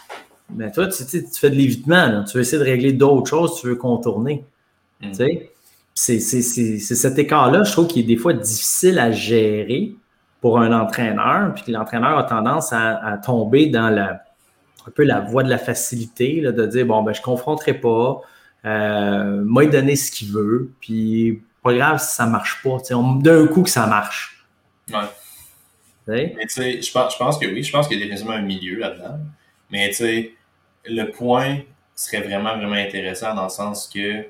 [0.54, 3.68] Mais toi, tu, tu fais de l'évitement, tu veux essayer de régler d'autres choses, tu
[3.68, 4.44] veux contourner.
[5.00, 5.12] Mm.
[5.94, 9.94] C'est cet écart-là, je trouve, qui est des fois difficile à gérer
[10.40, 14.22] pour un entraîneur, puis que l'entraîneur a tendance à, tomber dans la,
[14.86, 18.22] un peu la voie de la facilité, de dire, bon, ben, je ne confronterai pas,
[18.64, 22.78] euh, moi, il donner ce qu'il veut, puis pas grave si ça ne marche pas.
[22.90, 24.46] D'un coup que ça marche.
[24.92, 24.98] Ouais.
[26.10, 28.34] Mais tu sais, je pense, je pense que oui, je pense qu'il y a définitivement
[28.36, 29.18] un milieu là-dedans.
[29.70, 30.32] Mais tu sais,
[30.84, 31.58] le point
[31.94, 34.24] serait vraiment, vraiment intéressant dans le sens que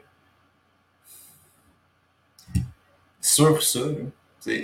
[3.21, 3.81] sur ça,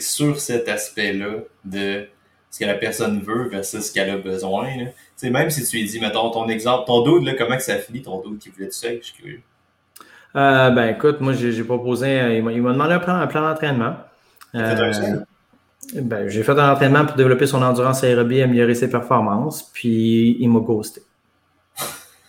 [0.01, 2.09] sur cet aspect-là de
[2.51, 5.85] ce que la personne veut versus ce qu'elle a besoin, là, même si tu lui
[5.85, 8.69] dis, mettons, ton exemple, ton doute, là, comment que ça finit ton doute qui voulait
[8.69, 9.43] tout ça, je suis curieux.
[10.35, 13.97] Euh, ben écoute, moi j'ai proposé, il m'a demandé un plan, un plan d'entraînement.
[15.95, 20.49] Ben, j'ai fait un entraînement pour développer son endurance aérobie, améliorer ses performances, puis il
[20.49, 21.03] m'a ghosté.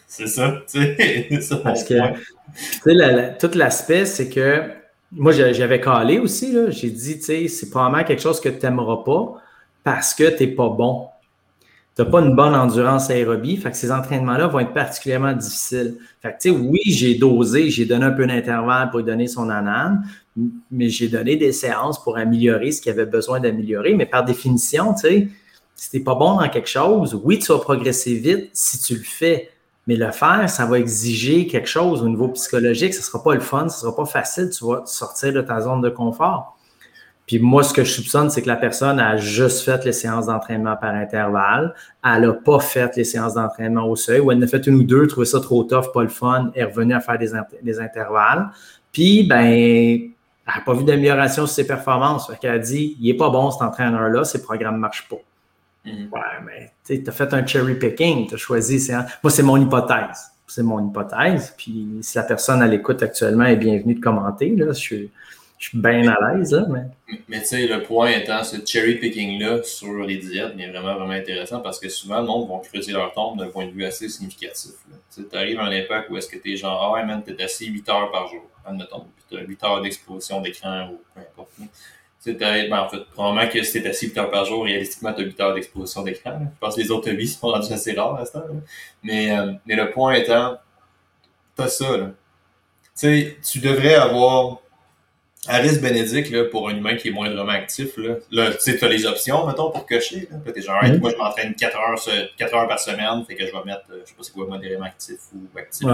[0.08, 1.30] c'est ça, tu sais.
[1.63, 4.63] Parce que, tu sais, tout l'aspect, c'est que
[5.12, 6.70] moi, j'avais calé aussi, là.
[6.70, 9.41] J'ai dit, tu sais, c'est probablement quelque chose que tu n'aimeras pas
[9.84, 11.08] parce que tu n'es pas bon.
[11.98, 15.96] Tu n'as pas une bonne endurance aérobie, fait que ces entraînements-là vont être particulièrement difficiles.
[16.22, 20.08] Fait que, oui, j'ai dosé, j'ai donné un peu d'intervalle pour lui donner son anane,
[20.70, 23.96] mais j'ai donné des séances pour améliorer ce qu'il avait besoin d'améliorer.
[23.96, 25.28] Mais par définition, tu sais,
[25.76, 28.94] si tu n'es pas bon dans quelque chose, oui, tu vas progresser vite si tu
[28.94, 29.50] le fais.
[29.88, 32.94] Mais le faire, ça va exiger quelque chose au niveau psychologique.
[32.94, 34.52] Ce ne sera pas le fun, ce ne sera pas facile.
[34.56, 36.57] Tu vas sortir de ta zone de confort.
[37.28, 40.28] Puis moi, ce que je soupçonne, c'est que la personne a juste fait les séances
[40.28, 41.76] d'entraînement par intervalle.
[42.02, 44.76] Elle n'a pas fait les séances d'entraînement au seuil, ou elle en a fait une
[44.76, 47.80] ou deux, trouvé ça trop tough, pas le fun, est revenue à faire des, des
[47.82, 48.48] intervalles.
[48.94, 50.10] Puis, ben, elle
[50.48, 52.28] n'a pas vu d'amélioration sur ses performances.
[52.28, 55.18] Fait qu'elle a dit, il n'est pas bon cet entraîneur-là, ses programmes ne marchent pas.
[55.86, 56.10] Mm-hmm.
[56.10, 58.90] Ouais, mais tu as fait un cherry picking, tu as choisi.
[59.22, 60.32] Moi, c'est mon hypothèse.
[60.48, 61.54] C'est mon hypothèse.
[61.58, 65.12] Puis si la personne à l'écoute actuellement est bienvenue de commenter, là, je suis,
[65.58, 66.54] je suis bien à l'aise.
[66.54, 70.70] Là, mais mais tu sais, le point étant, ce cherry picking-là sur les diètes est
[70.70, 73.72] vraiment, vraiment intéressant parce que souvent, le monde va creuser leur tombe d'un point de
[73.72, 74.72] vue assez significatif.
[75.15, 77.41] Tu arrives à un impact où est-ce que tu es genre, ah ouais, man, t'es
[77.41, 81.50] assis 8 heures par jour, admettons tu as 8 heures d'exposition d'écran ou peu importe.
[82.24, 85.13] Tu ben, en fait, probablement que si tu es assis 8 heures par jour, réalistiquement,
[85.13, 86.39] tu as 8 heures d'exposition d'écran.
[86.41, 88.43] Je pense que les autres vies sont rendus assez rares à ce temps.
[89.04, 90.58] Mais, euh, mais le point étant,
[91.56, 91.98] tu as ça.
[91.98, 92.12] Là.
[92.93, 94.62] sais, tu devrais avoir
[95.47, 99.06] Aris Bénédicte, là, pour un humain qui est moindrement actif, là, là tu as les
[99.06, 100.28] options, mettons, pour cocher.
[100.32, 100.52] Là.
[100.52, 101.00] T'es genre, mm-hmm.
[101.00, 102.00] moi, je m'entraîne 4 heures,
[102.38, 104.45] 4 heures par semaine, fait que je vais mettre, euh, je sais pas c'est quoi,
[104.47, 105.88] modérément actif ou actif.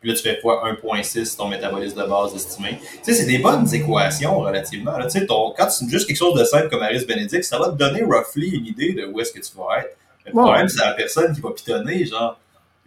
[0.00, 2.78] Puis là, tu fais fois 1.6 ton métabolisme de base estimé.
[2.78, 4.92] Tu sais, c'est des bonnes équations relativement.
[5.04, 7.76] Tu sais, quand tu juste quelque chose de simple comme Aris Benedict, ça va te
[7.76, 9.96] donner roughly une idée de où est-ce que tu vas être.
[10.26, 12.38] le problème, c'est la personne qui va pitonner, genre.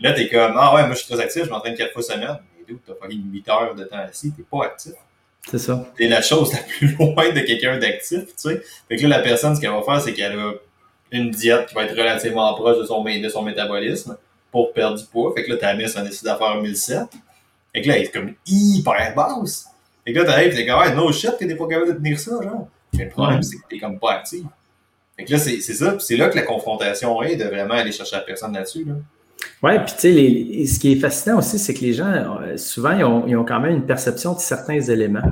[0.02, 2.38] Là, t'es comme, ah ouais, moi je suis très actif, je m'entraîne 4 fois semaine.
[2.56, 4.94] Mais d'où t'as pas 8 heures de temps assis, t'es pas actif.
[5.48, 5.92] C'est ça.
[5.98, 8.62] T'es la chose la plus loin de quelqu'un d'actif, tu sais.
[8.88, 10.54] Fait que là, la personne, ce qu'elle va faire, c'est qu'elle a
[11.12, 14.18] une diète qui va être relativement proche de son, de son métabolisme
[14.52, 15.34] pour perdre du poids.
[15.36, 17.00] Fait que là, ta miss en décide d'affaire 1007.
[17.74, 19.68] Fait que là, elle est comme hyper basse.
[20.06, 22.32] Fait que là, t'arrives, t'es comme, ouais, no shit, t'es pas capable de tenir ça,
[22.42, 22.68] genre.
[22.94, 24.44] Mais le problème, c'est que t'es comme pas actif.
[25.18, 25.98] Fait que là, c'est ça.
[26.00, 28.94] c'est là que la confrontation est de vraiment aller chercher la personne là-dessus, là.
[29.62, 32.92] Oui, puis tu sais, ce qui est fascinant aussi, c'est que les gens, euh, souvent,
[33.28, 35.32] ils ont, quand même une perception de certains éléments.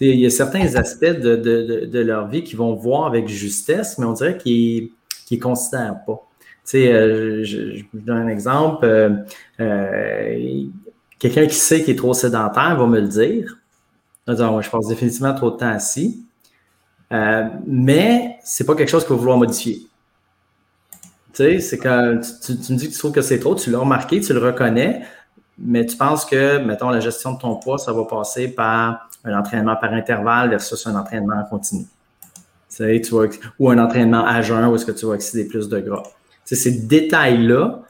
[0.00, 4.12] il y a certains aspects de, leur vie qu'ils vont voir avec justesse, mais on
[4.14, 4.90] dirait qu'ils
[5.30, 6.26] ne considèrent pas.
[6.74, 8.86] Euh, je, je, vous donne un exemple.
[9.60, 10.64] Euh,
[11.18, 13.58] quelqu'un qui sait qu'il est trop sédentaire va me le dire.
[14.26, 16.24] dire je passe définitivement trop de temps assis.
[17.10, 19.89] mais ce n'est pas quelque chose qu'il va vouloir modifier.
[21.32, 23.78] Tu sais, c'est quand tu, me dis que tu trouves que c'est trop, tu l'as
[23.78, 25.02] remarqué, tu le reconnais,
[25.58, 29.38] mais tu penses que, mettons, la gestion de ton poids, ça va passer par un
[29.38, 31.84] entraînement par intervalle versus un entraînement en continu.
[32.68, 33.14] Tu sais, tu
[33.58, 36.02] ou un entraînement à jeun où est-ce que tu vas oxyder plus de gras.
[36.46, 37.82] Tu ces détails-là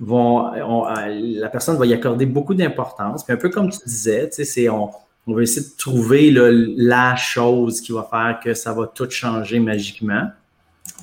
[0.00, 3.24] vont, la personne va y accorder beaucoup d'importance.
[3.24, 4.90] Puis un peu comme tu disais, tu sais, c'est on,
[5.26, 6.30] on va essayer de trouver
[6.76, 10.28] la chose qui va faire que ça va tout changer magiquement.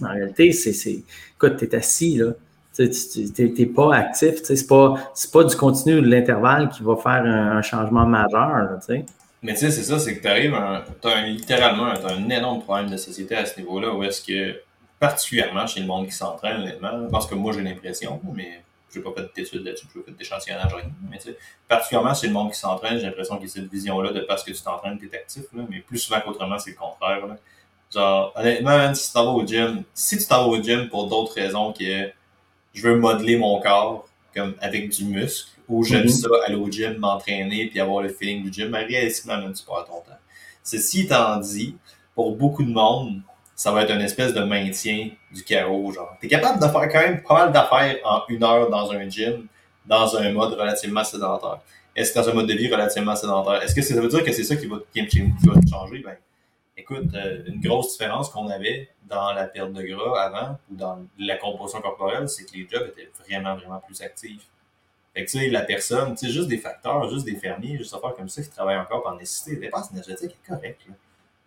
[0.02, 1.04] En réalité, c'est,
[1.36, 2.32] écoute, tu es assis, là.
[2.76, 4.36] Tu n'es pas actif.
[4.44, 4.96] C'est pas,
[5.34, 8.80] pas du continu ou de l'intervalle qui va faire un, changement majeur.
[9.42, 10.58] Mais tu sais, c'est ça, c'est que tu arrives,
[11.02, 14.62] tu as littéralement un énorme problème de société à ce niveau-là où est-ce que,
[15.00, 19.04] particulièrement chez le monde qui s'entraîne, honnêtement, parce que moi j'ai l'impression, mais je n'ai
[19.04, 20.72] pas fait d'études là-dessus, je n'ai pas fait d'échantillonnage,
[21.10, 21.38] mais tu sais,
[21.70, 24.44] particulièrement chez le monde qui s'entraîne, j'ai l'impression qu'il y a cette vision-là de parce
[24.44, 27.26] que tu t'entraînes, tu es actif, là, mais plus souvent qu'autrement, c'est le contraire.
[27.26, 27.38] Là.
[27.94, 31.08] Genre, honnêtement, si tu t'en vas au gym, si tu t'en vas au gym pour
[31.08, 32.10] d'autres raisons que
[32.74, 36.10] je veux modeler mon corps comme avec du muscle, ou j'aime mhm.
[36.10, 39.64] ça aller au gym, m'entraîner, puis avoir le feeling du gym, mais réellement, même tu
[39.64, 40.20] pas ton temps.
[40.64, 41.76] Ceci étant dit,
[42.14, 43.22] pour beaucoup de monde,
[43.56, 45.92] ça va être une espèce de maintien du chaos.
[45.92, 49.10] Genre, t'es capable de faire quand même pas mal d'affaires en une heure dans un
[49.10, 49.48] gym,
[49.86, 51.60] dans un mode relativement sédentaire.
[51.96, 53.62] Est-ce que dans un mode de vie relativement sédentaire?
[53.62, 56.00] Est-ce que ça veut dire que c'est ça qui va, qui va changer?
[56.00, 56.16] Ben,
[56.80, 61.00] écoute, euh, une grosse différence qu'on avait dans la perte de gras avant ou dans
[61.18, 64.48] la composition corporelle, c'est que les jobs étaient vraiment, vraiment plus actifs.
[65.14, 67.94] Fait que, tu sais, la personne, tu sais, juste des facteurs, juste des fermiers, juste
[67.94, 70.82] affaires comme ça qui travaillent encore par nécessité, les dépenses énergétiques est correct,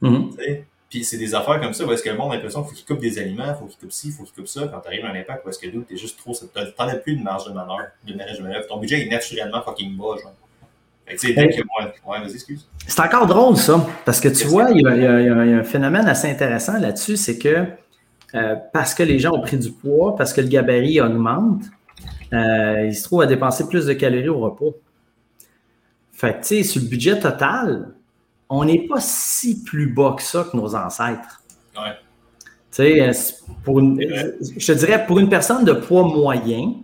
[0.03, 0.65] mm-hmm.
[0.93, 2.77] Puis c'est des affaires comme ça où est-ce que le monde a l'impression qu'il faut
[2.77, 4.69] qu'il coupe des aliments, il faut qu'il coupe ci, il faut qu'il coupe ça.
[4.69, 6.35] Quand tu arrives à un impact où est-ce que tu t'es juste trop.
[6.35, 8.67] T'en as plus de marge de manœuvre, de manœuvre.
[8.67, 10.35] Ton budget est naturellement fucking bas, genre.
[12.87, 16.79] C'est encore drôle, ça, parce que tu vois, il y, a, un phénomène assez intéressant
[16.79, 17.67] là-dessus, c'est que
[18.35, 21.65] euh, parce que les gens ont pris du poids, parce que le gabarit augmente,
[22.33, 24.77] euh, ils se trouvent à dépenser plus de calories au repos.
[26.13, 27.93] Fait que, tu sais, sur le budget total,
[28.49, 31.43] on n'est pas si plus bas que ça que nos ancêtres.
[31.77, 31.93] Ouais.
[32.71, 33.13] Tu sais, euh,
[34.57, 36.75] je te dirais, pour une personne de poids moyen,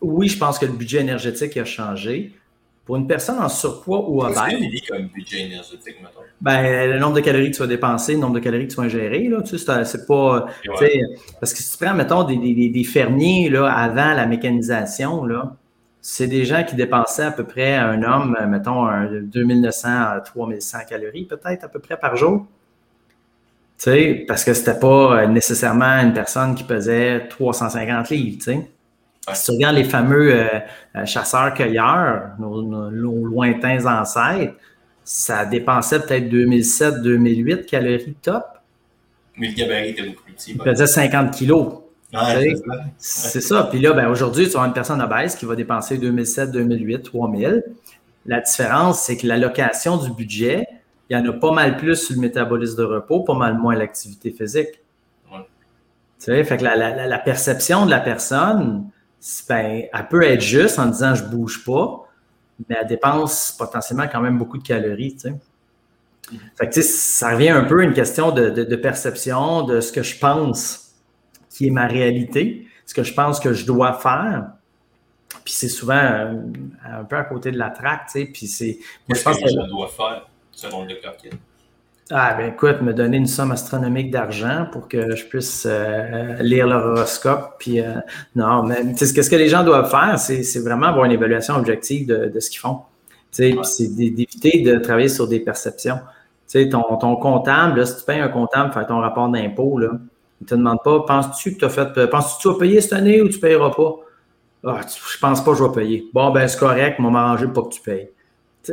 [0.00, 2.35] oui, je pense que le budget énergétique a changé.
[2.86, 4.38] Pour une personne en surpoids ou obèse.
[4.48, 6.20] Qu'est-ce comme budget énergétique, mettons?
[6.40, 8.76] Ben, le nombre de calories que tu vas dépenser, le nombre de calories que tu
[8.76, 10.46] vas ingérer, là, tu sais, c'est pas.
[11.40, 15.56] Parce que si tu prends, mettons, des, des, des, fermiers là, avant la mécanisation, là,
[16.00, 18.86] c'est des gens qui dépensaient à peu près un homme, mettons,
[19.20, 22.46] 2900 à 3100 calories, peut-être à peu près par jour.
[23.78, 28.70] Tu sais, parce que c'était pas nécessairement une personne qui pesait 350 livres, tu sais.
[29.34, 30.46] Si tu regardes les fameux euh,
[30.94, 34.54] euh, chasseurs-cueilleurs, nos, lointains ancêtres,
[35.02, 38.44] ça dépensait peut-être 2007-2008 calories top.
[39.36, 40.52] Mais le gabarit était beaucoup plus petit.
[40.52, 41.74] Il faisait 50 kilos.
[42.98, 43.68] c'est ça.
[43.70, 47.64] Puis là, ben, aujourd'hui, tu as une personne obèse qui va dépenser 2007, 2008, 3000.
[48.26, 50.66] La différence, c'est que l'allocation du budget,
[51.08, 53.74] il y en a pas mal plus sur le métabolisme de repos, pas mal moins
[53.76, 54.80] l'activité physique.
[56.18, 58.88] Tu sais, fait que la, perception de la personne,
[59.48, 62.08] ben, elle peut être juste en disant je bouge pas,
[62.68, 65.16] mais elle dépense potentiellement quand même beaucoup de calories.
[66.56, 70.94] Fait ça revient un peu à une question de, perception de ce que je pense
[71.50, 74.48] qui est ma réalité, ce que je pense que je dois faire.
[75.44, 76.34] Puis c'est souvent euh,
[76.84, 78.78] un, peu à côté de la traque, Puis c'est.
[79.08, 80.94] Moi, je pense que, je dois faire selon le
[82.10, 86.68] ah, ben écoute, me donner une somme astronomique d'argent pour que je puisse euh, lire
[86.68, 87.56] leur horoscope.
[87.58, 87.94] Puis, euh,
[88.36, 91.56] non, mais ce que, ce que les gens doivent faire, c'est vraiment avoir une évaluation
[91.56, 92.82] objective de, ce qu'ils font.
[93.32, 93.56] C'est
[93.88, 95.98] d'éviter de travailler sur des perceptions.
[96.46, 99.90] sais, ton, ton comptable, là, si tu payes un comptable faire ton rapport d'impôt, il
[100.42, 102.92] ne te demande pas penses-tu que tu as fait penses-tu que tu vas payer cette
[102.92, 103.96] année ou tu ne payeras pas?
[104.64, 106.08] Ah, je pense pas que je vais payer.
[106.14, 108.10] Bon, ben c'est correct, on va m'arranger pour que tu payes.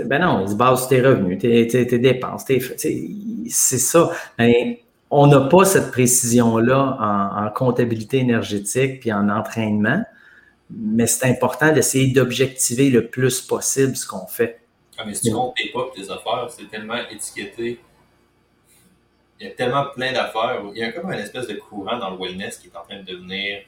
[0.05, 4.11] Ben non, il se base sur tes revenus, tes, dépenses, c'est ça.
[4.37, 4.75] Ben,
[5.09, 10.03] on n'a pas cette précision-là en, comptabilité énergétique puis en entraînement,
[10.69, 14.61] mais c'est important d'essayer d'objectiver le plus possible ce qu'on fait.
[14.97, 17.79] Ah, mais si tu comptes tes pas tes affaires, c'est tellement étiqueté.
[19.39, 20.61] Il y a tellement plein d'affaires.
[20.73, 22.99] Il y a comme une espèce de courant dans le wellness qui est en train
[22.99, 23.61] de devenir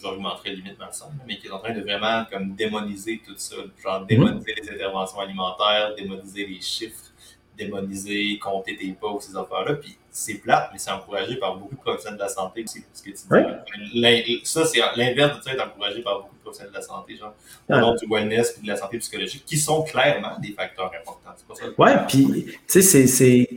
[0.00, 3.56] j'augmenterais limite ma leçon, mais qui est en train de vraiment comme démoniser tout ça.
[3.82, 7.12] Genre démoniser les interventions alimentaires, démoniser les chiffres,
[7.56, 9.74] démoniser, compter tes pas ou ces affaires-là.
[9.74, 12.84] Puis c'est plate, mais c'est encouragé par beaucoup de professionnels de la santé aussi.
[12.92, 14.40] Ce que tu dis.
[14.44, 17.34] Ça, c'est l'inverse de ça est encouragé par beaucoup de professionnels de la santé, genre
[17.68, 21.32] au nom du wellness et de la santé psychologique, qui sont clairement des facteurs importants.
[21.36, 21.64] C'est pas ça.
[21.78, 23.48] Ouais, puis tu sais, c'est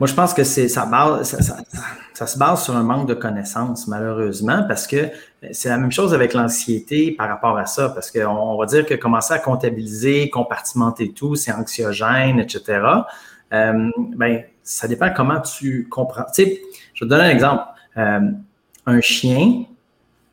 [0.00, 1.38] moi, je pense que c'est ça, base,
[2.14, 5.08] ça, se base sur un manque de connaissances, malheureusement, parce que
[5.52, 8.94] c'est la même chose avec l'anxiété par rapport à ça, parce qu'on va dire que
[8.94, 12.82] commencer à comptabiliser, compartimenter tout, c'est anxiogène, etc.
[13.52, 16.24] Euh, ben, ça dépend comment tu comprends.
[16.34, 16.62] Tu sais,
[16.94, 17.64] je vais te donner un exemple.
[17.96, 18.20] Euh,
[18.86, 19.64] un chien,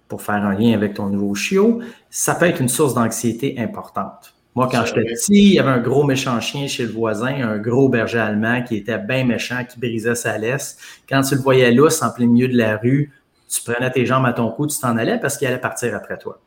[0.08, 4.34] pour faire un lien avec ton nouveau chiot, ça peut être une source d'anxiété importante.
[4.56, 7.58] Moi, quand j'étais petit, il y avait un gros méchant chien chez le voisin, un
[7.58, 10.78] gros berger allemand qui était bien méchant, qui brisait sa laisse.
[11.08, 13.13] Quand tu le voyais lousse en plein milieu de la rue,
[13.52, 16.18] tu prenais tes jambes à ton cou, tu t'en allais parce qu'il allait partir après
[16.18, 16.40] toi.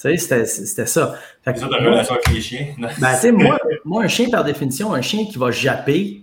[0.00, 1.14] Tu sais, c'était ça.
[1.44, 2.66] Ça ta relation avec les chiens?
[2.78, 6.22] ben, tu sais, moi, moi, un chien, par définition, un chien qui va japper,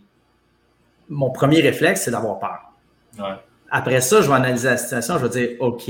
[1.10, 2.74] mon premier réflexe, c'est d'avoir peur.
[3.70, 5.84] Après ça, je vais analyser la situation, je vais dire, OK,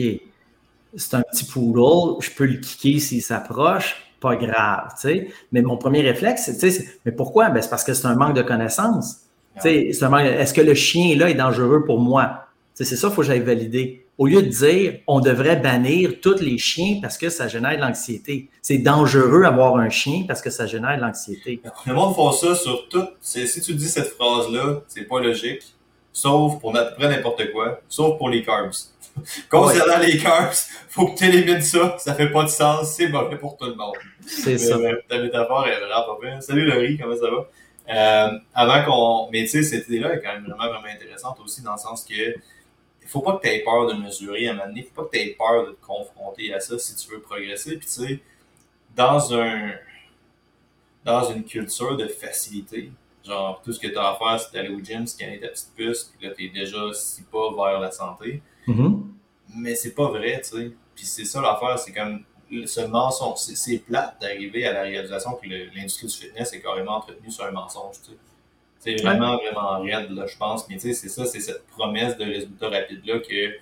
[0.95, 5.27] c'est un petit poodle, je peux le kicker s'il s'approche, pas grave, tu sais.
[5.51, 7.49] Mais mon premier réflexe, c'est, mais pourquoi?
[7.49, 9.21] Ben, c'est parce que c'est un manque de connaissances.
[9.55, 12.47] Tu sais, est-ce que le chien là est dangereux pour moi?
[12.73, 14.02] c'est ça qu'il faut que j'aille valider.
[14.19, 17.81] Au lieu de dire, on devrait bannir tous les chiens parce que ça génère de
[17.81, 18.49] l'anxiété.
[18.61, 21.61] C'est dangereux d'avoir un chien parce que ça génère de l'anxiété.
[21.87, 23.07] Le monde fait ça sur tout.
[23.21, 25.63] Si tu dis cette phrase-là, c'est pas logique.
[26.11, 27.81] Sauf pour n'importe quoi.
[27.89, 28.71] Sauf pour les carbs.
[29.49, 30.53] Concernant les carbs,
[30.89, 31.95] faut que tu élimines ça.
[31.97, 32.93] Ça fait pas de sens.
[32.95, 33.95] C'est mauvais pour tout le monde.
[34.27, 34.75] C'est ça.
[34.75, 36.39] Euh, ta métaphore est vraiment pas bien.
[36.39, 37.49] Salut Laurie, comment ça va?
[37.89, 39.31] Euh, avant qu'on.
[39.31, 42.05] Mais tu sais, cette idée-là est quand même vraiment, vraiment intéressante aussi dans le sens
[42.05, 42.13] que
[43.03, 44.81] il faut pas que tu aies peur de mesurer à un moment donné.
[44.81, 47.19] Il faut pas que tu aies peur de te confronter à ça si tu veux
[47.19, 47.77] progresser.
[47.77, 48.19] Puis tu sais,
[48.95, 49.71] dans un
[51.03, 52.91] dans une culture de facilité,
[53.25, 55.73] genre tout ce que tu as à faire, c'est d'aller au gym, scanner ta petite
[55.75, 58.41] puce, puis là, tu es déjà si pas vers la santé.
[58.67, 59.01] Mm-hmm.
[59.57, 60.71] Mais c'est pas vrai, tu sais.
[60.95, 62.23] Puis c'est ça l'affaire, c'est comme
[62.65, 67.31] ce mensonge, c'est plate d'arriver à la réalisation que l'industrie du fitness est carrément entretenue
[67.31, 68.17] sur un mensonge, tu sais.
[68.83, 70.67] C'est vraiment, vraiment raide, là, je pense.
[70.67, 73.53] Mais tu sais, c'est ça, c'est cette promesse de résultat rapide-là que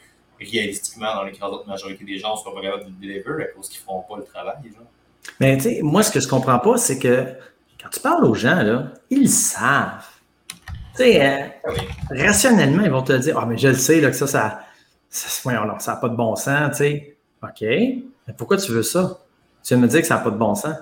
[0.43, 3.79] réalistiquement, dans l'écrasante majorité des gens, ne seront pas capables de deliver à cause qu'ils
[3.81, 4.88] ne feront pas le travail, genre.
[5.39, 7.25] Mais tu sais, moi, ce que je comprends pas, c'est que
[7.81, 10.07] quand tu parles aux gens, là, ils savent.
[10.95, 11.47] Tu sais, euh,
[12.10, 14.65] rationnellement, ils vont te dire Ah, mais je le sais, là, que ça, ça
[15.10, 17.17] ça n'a pas de bon sens, tu sais.
[17.43, 19.19] OK, mais pourquoi tu veux ça?
[19.63, 20.75] Tu veux me dire que ça n'a pas de bon sens?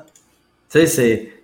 [0.70, 1.39] Tu sais, c'est.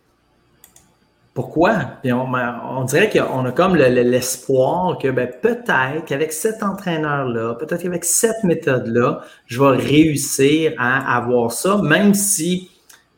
[1.35, 1.73] Pourquoi?
[2.01, 8.05] Puis on, dirait qu'on a comme l'espoir que ben, peut-être qu'avec cet entraîneur-là, peut-être qu'avec
[8.05, 12.71] cette méthode-là, je vais réussir à avoir ça, même si,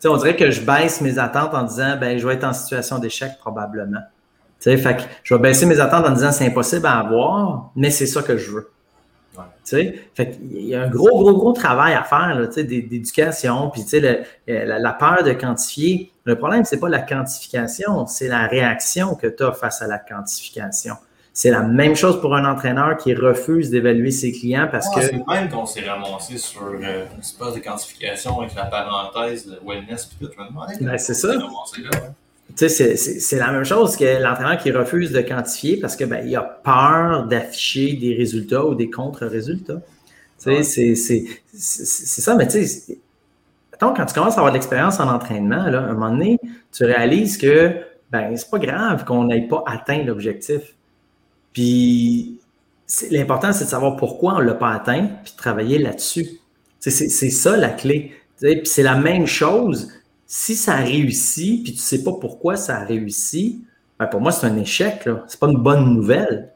[0.03, 2.97] on dirait que je baisse mes attentes en disant, ben, je vais être en situation
[2.97, 4.01] d'échec probablement.
[4.61, 8.07] Fait que je vais baisser mes attentes en disant, c'est impossible à avoir, mais c'est
[8.07, 8.71] ça que je veux.
[10.15, 13.83] Fait il y a un gros, gros, gros travail à faire d'éducation, puis
[14.47, 16.11] la, la, peur de quantifier.
[16.23, 19.99] Le problème, c'est pas la quantification, c'est la réaction que tu as face à la
[19.99, 20.95] quantification.
[21.37, 25.01] C'est la même chose pour un entraîneur qui refuse d'évaluer ses clients parce que.
[25.01, 29.59] C'est même qu'on s'est ramassé sur euh, une espèce de quantification avec la parenthèse de
[29.63, 30.33] wellness puis tout.
[30.81, 31.33] Ben, c'est ça.
[32.57, 36.41] C'est la même chose que l'entraîneur qui refuse de quantifier parce que ben, il a
[36.41, 39.81] peur d'afficher des résultats ou des contre-résultats.
[40.37, 42.97] C'est ça, mais tu sais,
[43.79, 46.39] quand tu commences à avoir de l'expérience en entraînement, là, à un moment donné,
[46.71, 47.75] tu réalises que
[48.11, 50.75] ben, c'est pas grave qu'on n'ait pas atteint l'objectif.
[51.53, 52.39] Puis
[53.11, 56.27] l'important, c'est de savoir pourquoi on ne l'a pas atteint, puis de travailler là-dessus.
[56.79, 58.13] C'est ça la clé.
[58.39, 59.91] Puis c'est la même chose
[60.27, 63.63] si ça a réussi, puis tu ne sais pas pourquoi ça a réussi,
[63.97, 65.01] ben pour moi, c'est un échec.
[65.03, 66.53] Ce n'est pas une bonne nouvelle.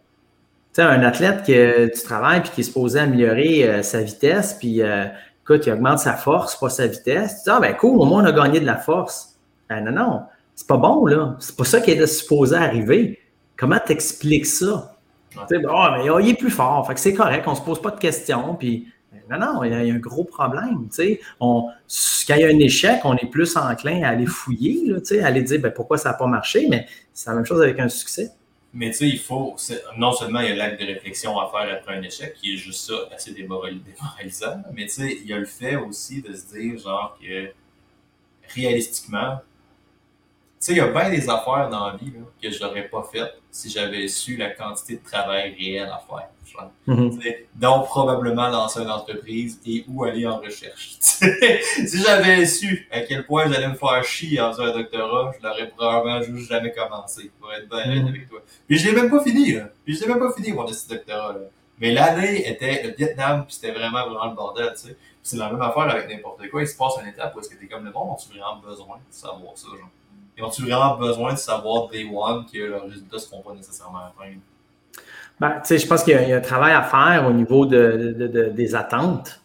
[0.73, 4.55] Tu sais, un athlète que tu travailles puis qui est supposé améliorer euh, sa vitesse,
[4.59, 5.05] puis euh,
[5.43, 7.37] écoute, il augmente sa force, pas sa vitesse.
[7.37, 9.39] Tu dis, ah ben cool, au moins on a gagné de la force.
[9.69, 10.21] Ben non, non,
[10.53, 11.35] c'est pas bon, là.
[11.39, 13.19] C'est pas ça qui est supposé arriver.
[13.57, 14.95] Comment t'expliques ça?
[15.37, 17.99] Ah, mais il est plus fort, fait que c'est correct, on se pose pas de
[17.99, 18.91] questions, puis
[19.37, 20.89] non, non, il y, a, un gros problème.
[21.39, 25.43] Quand il y a un échec, on est plus enclin à aller fouiller, à aller
[25.43, 28.31] dire ben, pourquoi ça n'a pas marché, mais c'est la même chose avec un succès.
[28.73, 29.55] Mais tu sais, il faut,
[29.97, 32.57] non seulement il y a l'acte de réflexion à faire après un échec, qui est
[32.57, 36.53] juste ça, assez démoralisant, mais tu sais, il y a le fait aussi de se
[36.53, 37.51] dire, genre, que
[38.55, 39.39] réalistiquement,
[40.61, 43.07] sais, il y a bien des affaires dans la vie là, que je n'aurais pas
[43.11, 46.29] faites si j'avais su la quantité de travail réel à faire.
[46.85, 47.09] Mm
[47.55, 50.95] Donc, probablement lancer une entreprise et où aller en recherche.
[50.99, 55.47] si j'avais su à quel point j'allais me faire chier en faisant un doctorat, je
[55.47, 58.39] l'aurais probablement juste jamais commencé, pour être bien mm avec toi.
[58.67, 59.69] Puis je l'ai même pas fini, là.
[59.85, 61.39] Puis je l'ai même pas fini, mon doctorat, là.
[61.79, 64.97] Mais l'année était le Vietnam, puis c'était vraiment, vraiment le bordel, tu sais.
[65.23, 66.61] c'est la même affaire avec n'importe quoi.
[66.61, 68.97] Il se passe une étape où est-ce que t'es comme le monde, ont-tu vraiment besoin
[68.97, 69.89] de savoir ça, genre?
[70.37, 73.99] Ils ont-tu vraiment besoin de savoir day one que leurs résultats ne seront pas nécessairement
[73.99, 74.37] atteints?
[75.41, 78.49] Ben, je pense qu'il y, a un travail à faire au niveau de, de, de,
[78.49, 79.41] des attentes.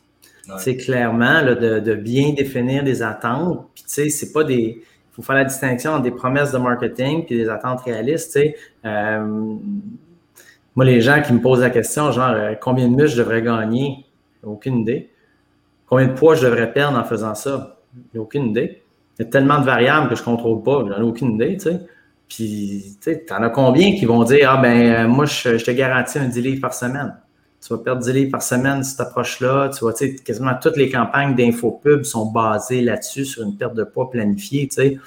[0.59, 3.67] C'est clairement là, de, bien définir des attentes.
[3.75, 4.83] Puis, tu sais, c'est pas des.
[4.83, 8.39] Il faut faire la distinction entre des promesses de marketing et des attentes réalistes.
[8.85, 9.55] Euh,
[10.75, 13.41] moi, les gens qui me posent la question, genre, euh, combien de muscles je devrais
[13.41, 14.05] gagner?
[14.43, 15.11] Aucune idée.
[15.87, 17.79] Combien de poids je devrais perdre en faisant ça?
[18.15, 18.83] Aucune idée.
[19.19, 21.57] Il y a tellement de variables que je ne contrôle pas, j'en ai aucune idée,
[21.57, 21.81] tu sais.
[22.29, 25.71] Puis, tu sais, t'en as combien qui vont dire, ah ben, euh, moi, je, te
[25.71, 27.17] garantis un 10 livres par semaine.
[27.61, 29.71] Tu vas perdre 10 livres par semaine si tu approches là.
[29.73, 33.75] Tu vois, tu sais, quasiment toutes les campagnes d'infopub sont basées là-dessus, sur une perte
[33.75, 34.99] de poids planifiée, tu sais.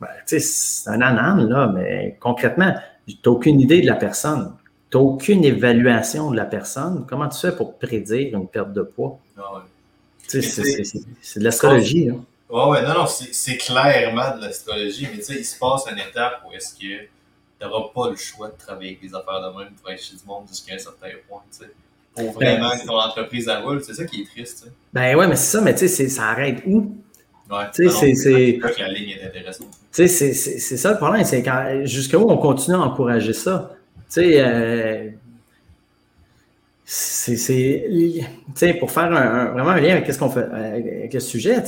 [0.00, 2.72] Ben, tu sais, c'est un anane, là, mais concrètement,
[3.06, 4.52] tu n'as aucune idée de la personne.
[4.90, 7.04] Tu n'as aucune évaluation de la personne.
[7.08, 9.18] Comment tu fais pour prédire une perte de poids?
[9.36, 9.64] Ah
[10.28, 12.10] c'est de l'astrologie.
[12.10, 12.24] Hein.
[12.50, 15.98] Ouais, ouais, non, non, c'est clairement de l'astrologie, mais tu sais, il se passe une
[15.98, 17.10] étape où est-ce que tu
[17.60, 20.24] n'auras pas le choix de travailler avec des affaires de même pour aller chez du
[20.26, 21.70] monde jusqu'à un certain point, tu sais.
[22.14, 24.74] Pour ben, vraiment que ton entreprise à roule, c'est ça qui est triste, tu sais.
[24.92, 26.96] Ben ouais, mais c'est ça, mais tu sais, ça arrête où?
[27.50, 28.58] Ouais, tu sais, c'est.
[28.58, 29.68] que la ligne est intéressante.
[29.92, 31.44] Tu sais, c'est ça le problème, c'est
[31.86, 33.72] jusqu'où on continue à encourager ça?
[34.10, 35.10] Tu sais, euh,
[36.90, 41.62] c'est pour faire un, vraiment un lien avec ce fait avec le sujet,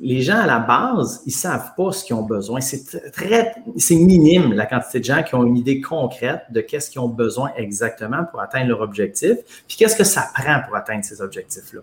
[0.00, 2.62] les gens à la base, ils savent pas ce qu'ils ont besoin.
[2.62, 6.88] C'est très, c'est minime la quantité de gens qui ont une idée concrète de qu'est-ce
[6.88, 9.36] qu'ils ont besoin exactement pour atteindre leur objectif,
[9.68, 11.80] puis qu'est-ce que ça prend pour atteindre ces objectifs-là.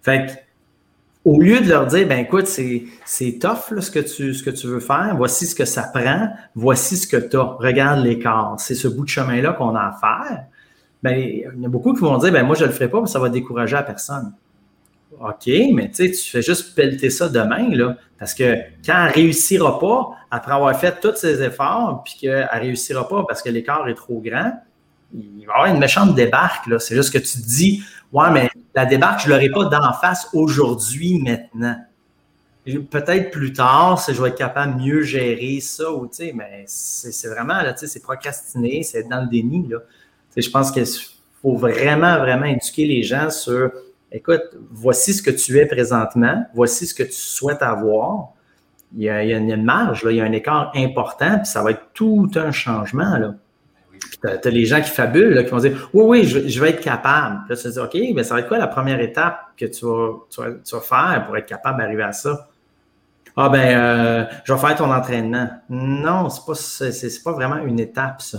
[0.00, 0.42] Fait
[1.26, 4.68] au lieu de leur dire, ben écoute, c'est tough ce, que tu, ce que tu
[4.68, 8.54] veux faire, voici ce que ça prend, voici ce que tu as, regarde l'écart.
[8.58, 10.46] C'est ce bout de chemin-là qu'on a à faire
[11.06, 13.00] ben, il y a beaucoup qui vont dire, ben, moi, je ne le ferai pas,
[13.00, 14.32] mais ça va décourager la personne.
[15.20, 19.78] OK, mais tu fais juste pelleter ça demain, là, parce que quand elle ne réussira
[19.78, 23.88] pas, après avoir fait tous ses efforts, puis qu'elle ne réussira pas parce que l'écart
[23.88, 24.52] est trop grand,
[25.14, 26.68] il va y avoir une méchante débarque.
[26.80, 29.92] C'est juste que tu te dis, ouais, mais la débarque, je ne l'aurai pas d'en
[29.92, 31.76] face aujourd'hui, maintenant.
[32.90, 37.28] Peut-être plus tard, si je vais être capable de mieux gérer ça, ou, mais c'est
[37.28, 39.68] vraiment, là, c'est procrastiner, c'est être dans le déni.
[39.68, 39.78] Là
[40.36, 40.86] je pense qu'il
[41.42, 43.70] faut vraiment, vraiment éduquer les gens sur
[44.12, 48.28] écoute, voici ce que tu es présentement, voici ce que tu souhaites avoir.
[48.96, 51.88] Il y a, une marge, il y a un écart important, puis ça va être
[51.92, 53.18] tout un changement.
[53.18, 53.34] Là.
[54.22, 57.40] tu as, les gens qui fabulent, qui vont dire Oui, oui, je, vais être capable.
[57.46, 59.66] Puis là, tu vas dire OK, mais ça va être quoi la première étape que
[59.66, 62.48] tu vas, faire pour être capable d'arriver à ça?
[63.38, 65.50] Ah ben, euh, je vais faire ton entraînement.
[65.68, 68.38] Non, ce n'est pas, pas vraiment une étape, ça.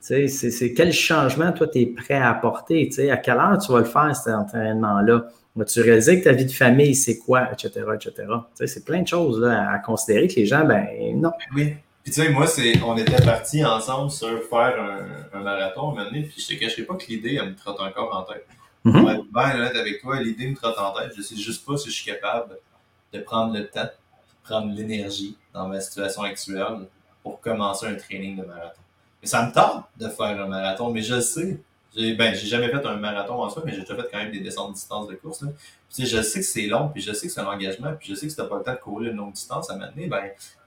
[0.00, 2.90] C'est quel changement, toi, tu es prêt à apporter?
[3.10, 5.26] À quelle heure tu vas le faire, cet entraînement-là?
[5.56, 8.28] Vas-tu réaliser que ta vie de famille, c'est quoi, etc., etc.?
[8.54, 10.86] C'est plein de choses à considérer que les gens, ben
[11.16, 11.32] non.
[11.54, 11.74] Oui.
[12.02, 14.98] Puis tu sais, moi, c'est, on était partis ensemble sur faire
[15.34, 17.78] un, marathon un moment donné, puis je te cacherai pas que l'idée, elle me trotte
[17.80, 18.46] encore en tête.
[18.84, 19.14] Mm -hmm.
[19.14, 21.12] être bien honnête avec toi, l'idée me trotte en tête.
[21.14, 22.56] Je sais juste pas si je suis capable
[23.12, 26.88] de prendre le temps, de prendre l'énergie dans ma situation actuelle
[27.22, 28.79] pour commencer un training de marathon.
[29.22, 31.58] Mais ça me tente de faire un marathon, mais je sais.
[31.96, 34.30] J'ai, ben, j'ai jamais fait un marathon en soi, mais j'ai déjà fait quand même
[34.30, 35.42] des descentes de distance de course.
[35.42, 35.48] Là.
[35.92, 38.14] Puis, je sais que c'est long, puis je sais que c'est un engagement, puis je
[38.14, 40.22] sais que si t'as pas le temps de courir une longue distance à maintenir, ben,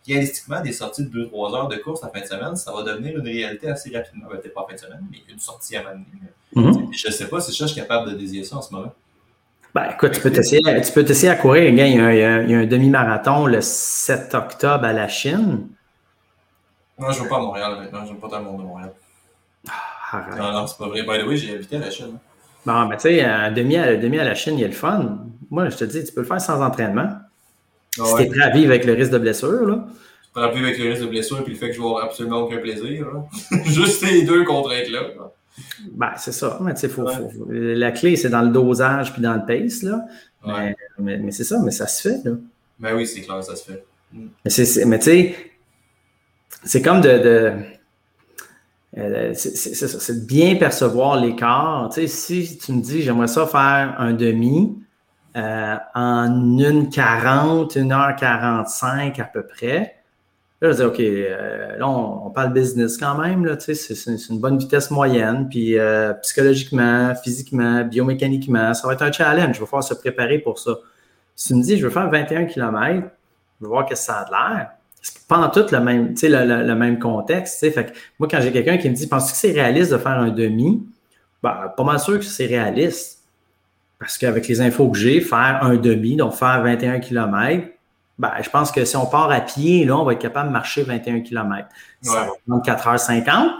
[0.05, 3.17] réalistiquement, des sorties de 2-3 heures de course la fin de semaine, ça va devenir
[3.17, 4.27] une réalité assez rapidement.
[4.29, 6.29] Ben, peut-être pas en fin de semaine, mais une sortie à maintenir.
[6.55, 6.89] Mm-hmm.
[6.91, 8.91] Je sais pas si je suis capable de désirer ça en ce moment.
[9.73, 11.63] Ben, écoute, tu peux t'essayer, tu peux t'essayer à courir.
[11.63, 11.87] Il y a,
[12.43, 15.67] il y a un demi-marathon le 7 octobre à la Chine.
[16.97, 18.05] Moi, je ne vais pas à Montréal maintenant.
[18.05, 18.93] J'aime pas monde de Montréal.
[19.67, 20.37] Ah, arrête.
[20.37, 21.03] Non, non, c'est pas vrai.
[21.03, 22.17] By the way, j'ai habité à la Chine.
[22.65, 24.73] Bon, mais tu sais, un demi à, demi à la Chine, il y a le
[24.73, 25.25] fun.
[25.49, 27.09] Moi, je te dis, tu peux le faire sans entraînement.
[27.99, 29.85] Ah si tu es prêt à vivre avec le risque de blessure, là.
[30.33, 32.05] Prêt à vivre avec le risque de blessure puis le fait que je vais avoir
[32.05, 33.07] absolument aucun plaisir.
[33.65, 35.01] Juste les deux contraintes-là.
[35.91, 36.57] Ben, c'est ça.
[36.61, 39.83] Mais, faut, faut, la clé, c'est dans le dosage puis dans le pace.
[39.83, 40.01] Là.
[40.45, 40.75] Mais,
[41.17, 42.25] mais, c'est ça, mais ça se fait.
[42.25, 42.31] Là.
[42.79, 43.85] Ben oui, c'est clair, ça se fait.
[44.13, 45.52] Mais, tu sais,
[46.63, 47.53] c'est comme de,
[48.97, 51.89] euh, c'est de bien percevoir l'écart.
[51.93, 54.77] Tu sais, si tu me dis, j'aimerais ça faire un demi
[55.35, 59.95] euh, en 1h40, 1h45 à peu près,
[60.61, 64.29] Là, je dis, OK, euh, là, on, parle business quand même, là, tu sais, c'est
[64.29, 65.75] une bonne vitesse moyenne, puis
[66.21, 69.55] psychologiquement, physiquement, biomécaniquement, ça va être un challenge.
[69.55, 70.77] Je vais falloir se préparer pour ça.
[71.35, 73.09] Si tu me dis, je veux faire 21 km,
[73.59, 74.71] je veux voir que ça a l'air,
[75.29, 77.59] en tout le même, le, le, même contexte.
[77.59, 80.19] Fait que moi, quand j'ai quelqu'un qui me dit, penses-tu que c'est réaliste de faire
[80.19, 80.83] un demi?
[81.41, 83.19] Ben, pas mal sûr que c'est réaliste.
[83.99, 87.67] Parce qu'avec les infos que j'ai, faire un demi, donc faire 21 km,
[88.19, 90.53] ben, je pense que si on part à pied, là, on va être capable de
[90.53, 91.67] marcher 21 km.
[92.01, 93.51] Ça va prendre 4h50.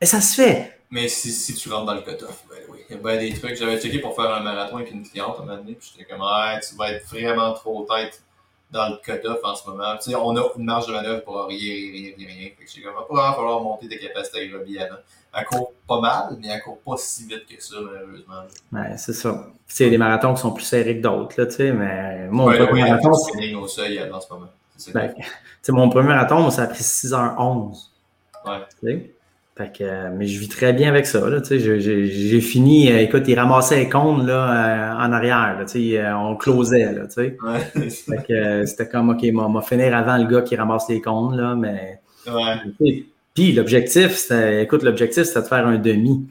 [0.00, 0.78] Et ça se fait.
[0.90, 2.78] Mais si, si tu rentres dans le cut-off, ben oui.
[2.88, 3.56] Il y a bien des trucs.
[3.56, 6.10] J'avais checké pour faire un marathon avec une cliente à un moment donné, puis j'étais
[6.10, 8.22] comme, ouais, tu vas être vraiment trop tête
[8.70, 9.96] dans le cut-off en ce moment.
[9.96, 12.48] Tu sais, on a une marge de manœuvre pour rien, rien, rien, rien.
[12.58, 14.96] Fait que comme, il va falloir monter des capacités aérobies avant.
[15.34, 18.42] Elle court pas mal, mais elle court pas si vite que ça, malheureusement.
[18.72, 19.46] Ouais, c'est ça.
[19.78, 22.28] Il y a des marathons qui sont plus serrés que d'autres, là, tu sais, mais
[22.28, 23.12] mon premier marathon.
[23.14, 24.48] C'est au seuil en ce moment.
[24.94, 25.14] Ben,
[25.68, 27.88] mon premier marathon, ça a pris 6h11.
[28.46, 29.14] Ouais.
[29.58, 31.28] Fait que, euh, mais je vis très bien avec ça.
[31.28, 35.58] Là, j'ai fini, euh, écoute, il ramassait les cônes là, euh, en arrière.
[35.58, 36.92] Là, on closait.
[36.92, 37.90] Là, ouais.
[38.66, 41.36] c'était comme, OK, on va finir avant le gars qui ramasse les cônes.
[41.36, 41.98] Là, mais,
[42.28, 43.02] ouais.
[43.34, 46.28] Puis l'objectif, c'était, écoute, l'objectif, c'était de faire un demi.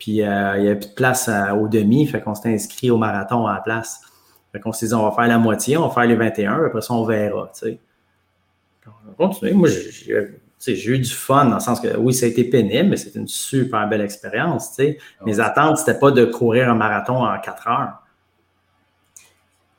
[0.00, 3.46] Puis il n'y avait plus de place au demi, fait qu'on s'était inscrit au marathon
[3.46, 4.00] à la place.
[4.50, 6.80] Fait qu'on s'est dit, on va faire la moitié, on va faire les 21, après
[6.82, 7.52] ça, on verra.
[9.06, 9.52] On continuer.
[9.52, 12.90] Moi, j'ai j'ai eu du fun dans le sens que oui, ça a été pénible,
[12.90, 14.78] mais c'était une super belle expérience.
[14.78, 14.84] Ah
[15.24, 18.02] Mes attentes, c'était pas de courir un marathon en quatre heures.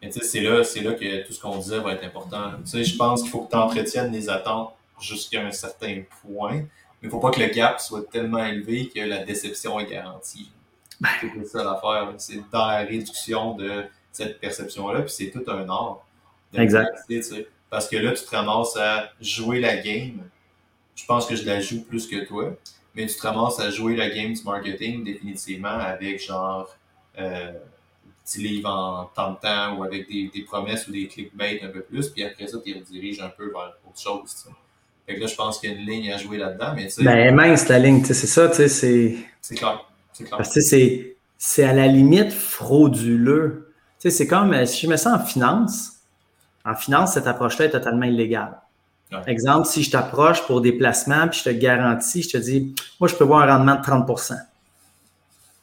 [0.02, 2.52] Mais c'est là, c'est là que tout ce qu'on disait va être important.
[2.66, 6.68] je pense qu'il faut que tu entretiennes les attentes jusqu'à un certain point, mais
[7.04, 10.52] il ne faut pas que le gap soit tellement élevé que la déception est garantie.
[11.02, 11.10] Ben.
[11.22, 12.14] C'est ça l'affaire.
[12.18, 16.06] C'est dans la réduction de cette perception-là, puis c'est tout un art.
[16.54, 16.98] Exact.
[17.70, 20.24] Parce que là, tu te ramasses à jouer la game
[21.00, 22.56] je pense que je la joue plus que toi.
[22.96, 26.76] Mais tu te ramasses à jouer la game du marketing définitivement avec genre
[27.18, 27.52] euh,
[28.26, 31.70] petit livre en temps de temps ou avec des, des, promesses ou des clickbait un
[31.70, 32.10] peu plus.
[32.10, 34.48] Puis après ça, tu rediriges un peu vers autre chose.
[35.08, 36.74] Fait que là, je pense qu'il y a une ligne à jouer là-dedans.
[36.76, 39.16] Mais ben, mince la ligne, c'est ça, tu sais, c'est.
[39.42, 39.86] C'est clair.
[40.12, 40.38] C'est clair.
[40.38, 43.74] Parce que c'est, c'est à la limite frauduleux.
[44.00, 45.94] Tu sais, c'est comme si je mets ça en finance.
[46.66, 48.60] En finance, cette approche-là est totalement illégale.
[49.26, 53.08] Exemple, si je t'approche pour des placements, puis je te garantis, je te dis, moi,
[53.08, 54.36] je peux voir un rendement de 30%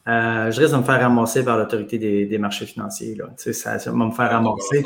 [0.08, 3.14] euh, je risque de me faire ramasser par l'autorité des, marchés financiers.
[3.16, 3.24] Là.
[3.36, 4.84] Tu sais, ça, va me faire ramasser.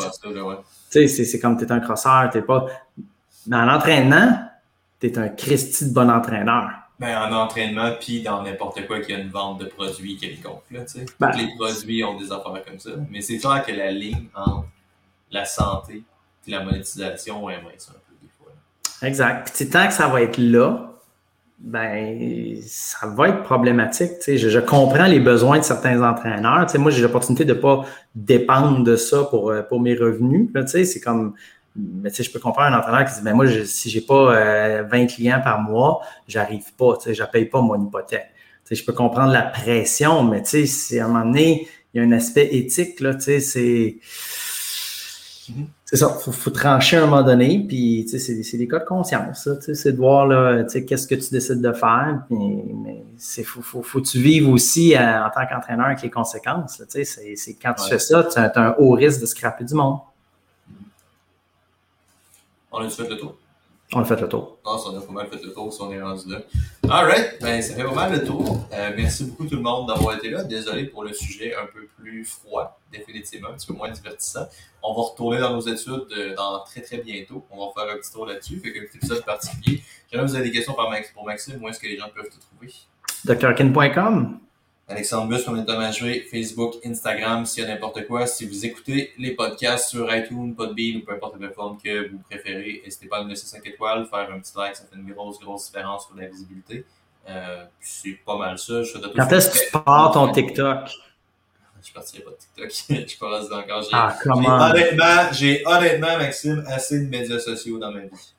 [0.90, 2.66] Tu sais, c'est comme tu es un crosseur, tu pas.
[3.46, 4.38] Mais en entraînement,
[4.98, 6.70] tu es un Christy de bon entraîneur.
[6.98, 10.62] Ben, en entraînement, puis dans n'importe quoi qui a une vente de produits quelconque.
[10.70, 11.06] Là, tu sais.
[11.18, 12.90] Ben, Tous les produits ont des affaires comme ça.
[13.10, 14.66] Mais c'est clair que la ligne entre
[15.30, 16.02] la santé
[16.46, 17.90] et la monétisation est mince.
[19.02, 19.52] Exact.
[19.54, 20.86] Puis tant que ça va être là,
[21.58, 24.12] ben ça va être problématique.
[24.26, 26.66] Je, je, comprends les besoins de certains entraîneurs.
[26.78, 27.84] moi, j'ai l'opportunité de ne pas
[28.14, 30.48] dépendre de ça pour, euh, pour mes revenus.
[30.66, 31.34] C'est comme
[31.76, 34.34] mais je peux comprendre un entraîneur qui dit ben moi, je, si j'ai pas 20
[34.34, 38.30] euh, clients par mois, j'arrive pas, je ne paye pas mon hypothèque.
[38.70, 42.48] je peux comprendre la pression, mais à un moment donné, il y a un aspect
[42.52, 43.98] éthique, là, c'est
[45.84, 49.48] c'est ça, il faut, trancher à un moment donné, puis c'est des cas de conscience.
[49.74, 50.28] C'est de voir
[50.68, 52.22] qu'est-ce que tu décides de faire.
[52.28, 53.02] Puis, mais
[53.38, 56.80] il faut, faut, tu vives aussi euh, en tant qu'entraîneur avec les conséquences.
[56.88, 59.98] C'est quand tu fais ça, tu as, un haut risque de scraper du monde.
[62.70, 63.36] On a fait le tour?
[63.92, 64.58] On a fait le tour.
[64.64, 66.38] Ah, ça, on a pas mal fait le tour si on est rendu là.
[66.88, 68.64] Alright, ben, ça fait pas mal le tour.
[68.72, 70.44] Euh, merci beaucoup tout le monde d'avoir été là.
[70.44, 74.46] Désolé pour le sujet un peu plus froid, définitivement, un petit peu moins divertissant.
[74.82, 77.44] On va retourner dans nos études euh, dans très très bientôt.
[77.50, 78.60] On va faire un petit tour là-dessus.
[78.60, 79.82] Fait qu'un petit épisode particulier.
[80.12, 82.72] Jamais vous avez des questions pour Maxime, où est-ce que les gens peuvent te trouver?
[83.24, 84.40] drkin.com
[84.90, 88.26] Alexandre Bus, on est Thomas Joué, Facebook, Instagram, s'il y a n'importe quoi.
[88.26, 92.18] Si vous écoutez les podcasts sur iTunes, Podbean ou peu importe la plateforme que vous
[92.28, 95.12] préférez, n'hésitez pas à nous laisser 5 étoiles, faire un petit like, ça fait une
[95.12, 96.84] grosse, grosse différence sur la visibilité.
[97.28, 98.82] Euh, c'est pas mal ça.
[98.82, 100.90] Je Quand est-ce que tu pars ton TikTok?
[101.82, 103.08] Je partirai pas de TikTok.
[103.08, 103.88] je pas rendu encore.
[103.92, 108.34] Ah, honnêtement, j'ai honnêtement, Maxime, assez de médias sociaux dans ma vie.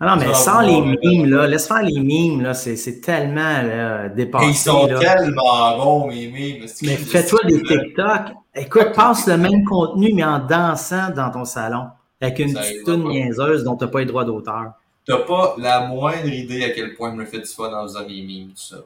[0.00, 4.08] Ah non, mais sans les mimes, là, laisse faire les mimes, là, c'est tellement là,
[4.08, 4.46] dépassé.
[4.46, 6.66] ils sont tellement bons, mes mimes.
[6.82, 8.32] Mais fais-toi des TikTok.
[8.54, 11.88] Écoute, passe le même contenu, mais en dansant dans ton salon,
[12.20, 14.72] avec une petite niaiseuse dont tu n'as pas les droits d'auteur.
[15.04, 17.82] Tu n'as pas la moindre idée à quel point je me fais du fun dans
[17.82, 18.76] faisant mes mimes, tout ça.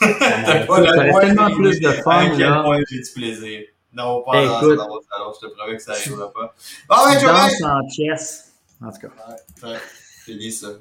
[0.20, 3.60] t'as pas la moindre plus de fun, à quel point j'ai du plaisir.
[3.92, 6.54] Non, pas dans, dans salon, je te promets que ça n'arrivera pas.
[6.88, 9.08] Bon, ouais, Danse en chess, en tout cas.
[9.08, 9.78] Ouais, ouais.
[10.30, 10.78] Je lis ça.